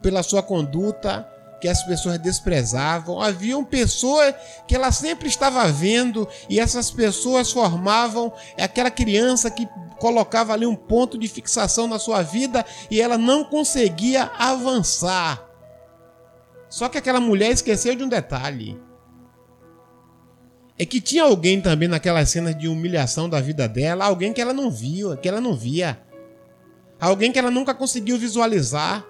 pela 0.00 0.22
sua 0.22 0.42
conduta, 0.42 1.28
que 1.60 1.68
as 1.68 1.84
pessoas 1.84 2.18
desprezavam, 2.18 3.20
haviam 3.20 3.64
pessoas 3.64 4.34
que 4.66 4.74
ela 4.74 4.90
sempre 4.90 5.28
estava 5.28 5.64
vendo 5.68 6.28
e 6.48 6.58
essas 6.58 6.90
pessoas 6.90 7.52
formavam 7.52 8.32
aquela 8.58 8.90
criança 8.90 9.48
que 9.48 9.68
colocava 10.00 10.52
ali 10.52 10.66
um 10.66 10.74
ponto 10.74 11.16
de 11.16 11.28
fixação 11.28 11.86
na 11.86 12.00
sua 12.00 12.22
vida 12.22 12.66
e 12.90 13.00
ela 13.00 13.16
não 13.16 13.44
conseguia 13.44 14.24
avançar. 14.36 15.48
Só 16.68 16.88
que 16.88 16.98
aquela 16.98 17.20
mulher 17.20 17.52
esqueceu 17.52 17.94
de 17.94 18.02
um 18.02 18.08
detalhe 18.08 18.80
é 20.78 20.84
que 20.86 21.00
tinha 21.00 21.24
alguém 21.24 21.60
também 21.60 21.88
naquelas 21.88 22.30
cenas 22.30 22.56
de 22.56 22.66
humilhação 22.66 23.28
da 23.28 23.40
vida 23.40 23.68
dela, 23.68 24.04
alguém 24.04 24.32
que 24.32 24.40
ela 24.40 24.52
não 24.52 24.70
viu, 24.70 25.16
que 25.16 25.28
ela 25.28 25.40
não 25.40 25.54
via. 25.54 26.00
Alguém 27.00 27.30
que 27.30 27.38
ela 27.38 27.50
nunca 27.50 27.74
conseguiu 27.74 28.18
visualizar. 28.18 29.04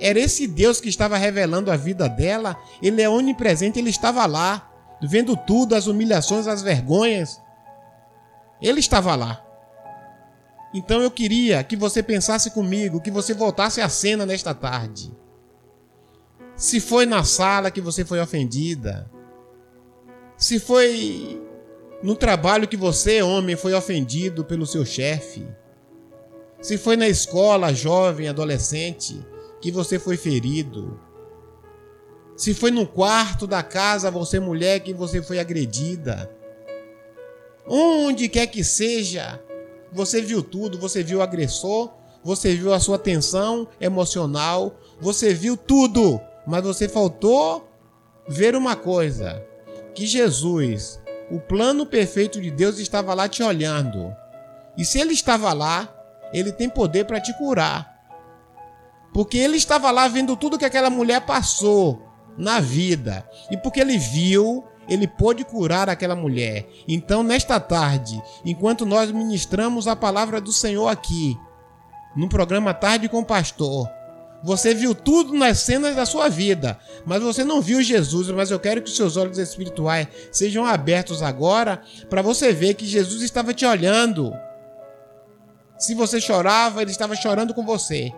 Era 0.00 0.18
esse 0.18 0.46
Deus 0.46 0.80
que 0.80 0.88
estava 0.88 1.16
revelando 1.16 1.70
a 1.70 1.76
vida 1.76 2.08
dela, 2.08 2.56
ele 2.82 3.00
é 3.00 3.08
onipresente, 3.08 3.78
ele 3.78 3.90
estava 3.90 4.26
lá, 4.26 4.70
vendo 5.02 5.36
tudo, 5.36 5.74
as 5.74 5.86
humilhações, 5.86 6.46
as 6.46 6.62
vergonhas. 6.62 7.40
Ele 8.60 8.80
estava 8.80 9.14
lá. 9.14 9.44
Então 10.74 11.00
eu 11.00 11.10
queria 11.10 11.62
que 11.62 11.76
você 11.76 12.02
pensasse 12.02 12.50
comigo, 12.50 13.00
que 13.00 13.10
você 13.10 13.32
voltasse 13.32 13.80
à 13.80 13.88
cena 13.88 14.26
nesta 14.26 14.52
tarde. 14.52 15.14
Se 16.56 16.80
foi 16.80 17.06
na 17.06 17.22
sala 17.22 17.70
que 17.70 17.80
você 17.80 18.04
foi 18.04 18.20
ofendida, 18.20 19.08
se 20.36 20.58
foi 20.58 21.40
no 22.02 22.14
trabalho 22.14 22.68
que 22.68 22.76
você, 22.76 23.22
homem, 23.22 23.56
foi 23.56 23.72
ofendido 23.72 24.44
pelo 24.44 24.66
seu 24.66 24.84
chefe. 24.84 25.46
Se 26.60 26.76
foi 26.76 26.96
na 26.96 27.08
escola, 27.08 27.72
jovem, 27.72 28.28
adolescente, 28.28 29.24
que 29.60 29.70
você 29.70 29.98
foi 29.98 30.16
ferido. 30.16 31.00
Se 32.36 32.52
foi 32.52 32.70
no 32.70 32.86
quarto 32.86 33.46
da 33.46 33.62
casa, 33.62 34.10
você, 34.10 34.40
mulher, 34.40 34.80
que 34.80 34.92
você 34.92 35.22
foi 35.22 35.38
agredida. 35.38 36.30
Onde 37.66 38.28
quer 38.28 38.46
que 38.48 38.62
seja, 38.62 39.42
você 39.92 40.20
viu 40.20 40.42
tudo, 40.42 40.78
você 40.78 41.02
viu 41.02 41.18
o 41.18 41.22
agressor, 41.22 41.90
você 42.22 42.54
viu 42.54 42.74
a 42.74 42.80
sua 42.80 42.98
tensão 42.98 43.68
emocional, 43.80 44.78
você 45.00 45.32
viu 45.32 45.56
tudo, 45.56 46.20
mas 46.46 46.62
você 46.64 46.88
faltou 46.88 47.66
ver 48.28 48.56
uma 48.56 48.74
coisa: 48.74 49.42
que 49.94 50.06
Jesus, 50.06 51.00
o 51.30 51.40
plano 51.40 51.86
perfeito 51.86 52.40
de 52.40 52.50
Deus, 52.50 52.78
estava 52.78 53.14
lá 53.14 53.28
te 53.28 53.42
olhando. 53.42 54.14
E 54.76 54.84
se 54.84 54.98
ele 54.98 55.12
estava 55.12 55.52
lá, 55.52 55.88
ele 56.32 56.52
tem 56.52 56.68
poder 56.68 57.04
para 57.04 57.20
te 57.20 57.32
curar. 57.38 57.94
Porque 59.12 59.38
ele 59.38 59.56
estava 59.56 59.90
lá 59.90 60.08
vendo 60.08 60.36
tudo 60.36 60.58
que 60.58 60.64
aquela 60.64 60.90
mulher 60.90 61.20
passou 61.20 62.02
na 62.36 62.58
vida. 62.58 63.24
E 63.50 63.56
porque 63.56 63.80
ele 63.80 63.96
viu, 63.96 64.64
ele 64.88 65.06
pôde 65.06 65.44
curar 65.44 65.88
aquela 65.88 66.16
mulher. 66.16 66.68
Então, 66.88 67.22
nesta 67.22 67.60
tarde, 67.60 68.20
enquanto 68.44 68.84
nós 68.84 69.12
ministramos 69.12 69.86
a 69.86 69.94
palavra 69.94 70.40
do 70.40 70.52
Senhor 70.52 70.88
aqui, 70.88 71.38
no 72.16 72.28
programa 72.28 72.74
Tarde 72.74 73.08
com 73.08 73.20
o 73.20 73.24
Pastor, 73.24 73.88
você 74.44 74.74
viu 74.74 74.94
tudo 74.94 75.32
nas 75.32 75.60
cenas 75.60 75.96
da 75.96 76.04
sua 76.04 76.28
vida, 76.28 76.78
mas 77.06 77.22
você 77.22 77.42
não 77.42 77.62
viu 77.62 77.82
Jesus. 77.82 78.28
Mas 78.28 78.50
eu 78.50 78.60
quero 78.60 78.82
que 78.82 78.90
seus 78.90 79.16
olhos 79.16 79.38
espirituais 79.38 80.06
sejam 80.30 80.66
abertos 80.66 81.22
agora 81.22 81.80
para 82.10 82.20
você 82.20 82.52
ver 82.52 82.74
que 82.74 82.84
Jesus 82.84 83.22
estava 83.22 83.54
te 83.54 83.64
olhando. 83.64 84.34
Se 85.78 85.94
você 85.94 86.20
chorava, 86.20 86.82
ele 86.82 86.90
estava 86.90 87.16
chorando 87.16 87.54
com 87.54 87.64
você. 87.64 88.12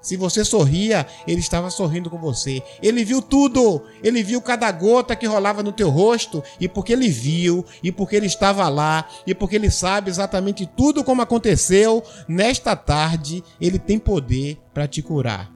Se 0.00 0.16
você 0.16 0.44
sorria, 0.44 1.06
ele 1.26 1.40
estava 1.40 1.70
sorrindo 1.70 2.08
com 2.08 2.18
você. 2.18 2.62
Ele 2.82 3.04
viu 3.04 3.20
tudo. 3.20 3.82
Ele 4.02 4.22
viu 4.22 4.40
cada 4.40 4.70
gota 4.72 5.14
que 5.14 5.26
rolava 5.26 5.62
no 5.62 5.72
teu 5.72 5.90
rosto. 5.90 6.42
E 6.58 6.68
porque 6.68 6.92
ele 6.92 7.08
viu, 7.08 7.64
e 7.82 7.92
porque 7.92 8.16
ele 8.16 8.26
estava 8.26 8.68
lá, 8.68 9.06
e 9.26 9.34
porque 9.34 9.56
ele 9.56 9.70
sabe 9.70 10.10
exatamente 10.10 10.66
tudo 10.66 11.04
como 11.04 11.22
aconteceu, 11.22 12.02
nesta 12.26 12.74
tarde, 12.74 13.44
ele 13.60 13.78
tem 13.78 13.98
poder 13.98 14.58
para 14.72 14.88
te 14.88 15.02
curar, 15.02 15.52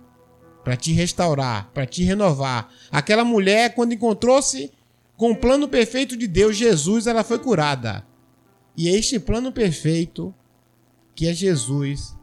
para 0.62 0.76
te 0.76 0.92
restaurar, 0.92 1.70
para 1.72 1.86
te 1.86 2.04
renovar. 2.04 2.68
Aquela 2.90 3.24
mulher, 3.24 3.74
quando 3.74 3.94
encontrou-se 3.94 4.70
com 5.16 5.30
o 5.30 5.36
plano 5.36 5.68
perfeito 5.68 6.16
de 6.16 6.26
Deus, 6.26 6.56
Jesus, 6.56 7.06
ela 7.06 7.24
foi 7.24 7.38
curada. 7.38 8.04
E 8.76 8.88
é 8.88 8.92
este 8.92 9.18
plano 9.18 9.52
perfeito, 9.52 10.34
que 11.14 11.28
é 11.28 11.32
Jesus, 11.32 12.16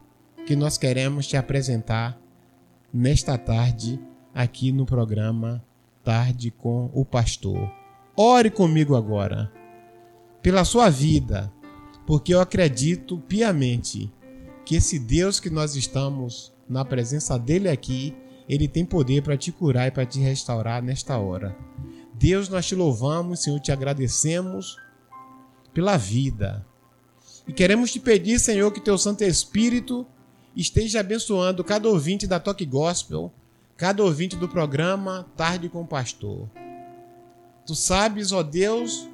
que 0.46 0.56
nós 0.56 0.76
queremos 0.76 1.26
te 1.26 1.36
apresentar 1.36 2.20
nesta 2.92 3.38
tarde 3.38 4.00
aqui 4.34 4.72
no 4.72 4.84
programa 4.84 5.64
Tarde 6.02 6.50
com 6.50 6.90
o 6.92 7.04
Pastor. 7.04 7.70
Ore 8.16 8.50
comigo 8.50 8.96
agora 8.96 9.52
pela 10.42 10.64
sua 10.64 10.90
vida, 10.90 11.52
porque 12.04 12.34
eu 12.34 12.40
acredito 12.40 13.18
piamente 13.28 14.12
que 14.64 14.74
esse 14.74 14.98
Deus 14.98 15.38
que 15.38 15.48
nós 15.48 15.76
estamos 15.76 16.52
na 16.68 16.84
presença 16.84 17.38
dele 17.38 17.68
aqui, 17.68 18.14
ele 18.48 18.66
tem 18.66 18.84
poder 18.84 19.22
para 19.22 19.36
te 19.36 19.52
curar 19.52 19.86
e 19.86 19.90
para 19.92 20.04
te 20.04 20.18
restaurar 20.18 20.82
nesta 20.82 21.16
hora. 21.16 21.56
Deus, 22.14 22.48
nós 22.48 22.66
te 22.66 22.74
louvamos, 22.74 23.42
Senhor, 23.42 23.60
te 23.60 23.70
agradecemos 23.70 24.76
pela 25.72 25.96
vida. 25.96 26.66
E 27.46 27.52
queremos 27.52 27.92
te 27.92 28.00
pedir, 28.00 28.40
Senhor, 28.40 28.72
que 28.72 28.80
teu 28.80 28.98
Santo 28.98 29.22
Espírito 29.22 30.06
esteja 30.56 31.00
abençoando 31.00 31.64
cada 31.64 31.88
ouvinte 31.88 32.26
da 32.26 32.38
Toque 32.38 32.64
Gospel, 32.66 33.32
cada 33.76 34.02
ouvinte 34.02 34.36
do 34.36 34.48
programa 34.48 35.26
Tarde 35.36 35.68
com 35.68 35.82
o 35.82 35.86
Pastor. 35.86 36.48
Tu 37.66 37.74
sabes, 37.74 38.32
ó 38.32 38.42
Deus, 38.42 39.08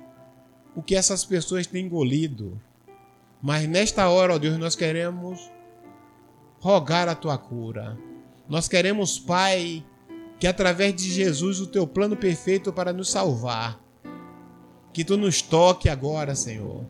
o 0.74 0.82
que 0.82 0.94
essas 0.94 1.24
pessoas 1.24 1.66
têm 1.66 1.86
engolido. 1.86 2.60
Mas 3.42 3.68
nesta 3.68 4.08
hora, 4.08 4.34
ó 4.34 4.38
Deus, 4.38 4.58
nós 4.58 4.74
queremos 4.74 5.50
rogar 6.60 7.08
a 7.08 7.14
tua 7.14 7.38
cura. 7.38 7.96
Nós 8.48 8.66
queremos, 8.66 9.18
Pai, 9.18 9.84
que 10.40 10.46
através 10.46 10.94
de 10.94 11.10
Jesus 11.10 11.60
o 11.60 11.66
teu 11.66 11.86
plano 11.86 12.16
perfeito 12.16 12.72
para 12.72 12.92
nos 12.92 13.10
salvar, 13.10 13.80
que 14.92 15.04
tu 15.04 15.16
nos 15.16 15.42
toque 15.42 15.88
agora, 15.88 16.34
Senhor. 16.34 16.84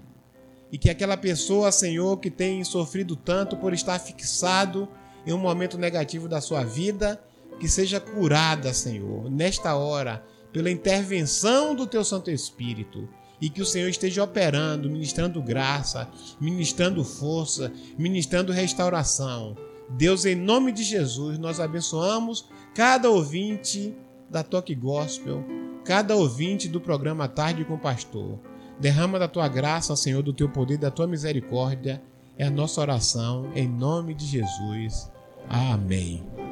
E 0.71 0.79
que 0.79 0.91
aquela 0.91 1.17
pessoa, 1.17 1.73
Senhor, 1.73 2.19
que 2.19 2.31
tem 2.31 2.63
sofrido 2.65 3.17
tanto 3.17 3.57
por 3.57 3.73
estar 3.73 3.99
fixado 3.99 4.89
em 5.27 5.33
um 5.33 5.39
momento 5.39 5.79
negativo 5.79 6.29
da 6.29 6.41
sua 6.41 6.65
vida, 6.65 7.21
que 7.59 7.69
seja 7.69 8.01
curada, 8.01 8.73
Senhor, 8.73 9.31
nesta 9.31 9.75
hora, 9.75 10.25
pela 10.53 10.71
intervenção 10.71 11.75
do 11.75 11.87
teu 11.87 12.05
Santo 12.05 12.31
Espírito 12.31 13.09
e 13.41 13.49
que 13.49 13.63
o 13.63 13.67
Senhor 13.67 13.89
esteja 13.89 14.25
operando, 14.25 14.91
ministrando 14.91 15.43
graça, 15.43 16.09
ministrando 16.41 17.05
força, 17.05 17.73
ministrando 17.97 18.53
restauração. 18.53 19.57
Deus, 19.91 20.25
em 20.25 20.35
nome 20.35 20.73
de 20.73 20.83
Jesus, 20.83 21.39
nós 21.39 21.61
abençoamos 21.61 22.49
cada 22.75 23.11
ouvinte 23.11 23.97
da 24.29 24.43
Toque 24.43 24.75
Gospel, 24.75 25.45
cada 25.85 26.15
ouvinte 26.15 26.69
do 26.69 26.81
programa 26.81 27.29
Tarde 27.29 27.65
com 27.65 27.75
o 27.75 27.79
Pastor. 27.79 28.39
Derrama 28.81 29.19
da 29.19 29.29
tua 29.29 29.49
graça, 29.49 29.97
Senhor, 29.97 30.23
do 30.23 30.33
teu 30.33 30.49
poder, 30.49 30.79
da 30.79 30.91
tua 30.91 31.07
misericórdia. 31.07 32.01
É 32.37 32.45
a 32.45 32.51
nossa 32.51 32.81
oração, 32.81 33.51
em 33.55 33.67
nome 33.67 34.15
de 34.15 34.25
Jesus. 34.25 35.11
Amém. 35.49 36.48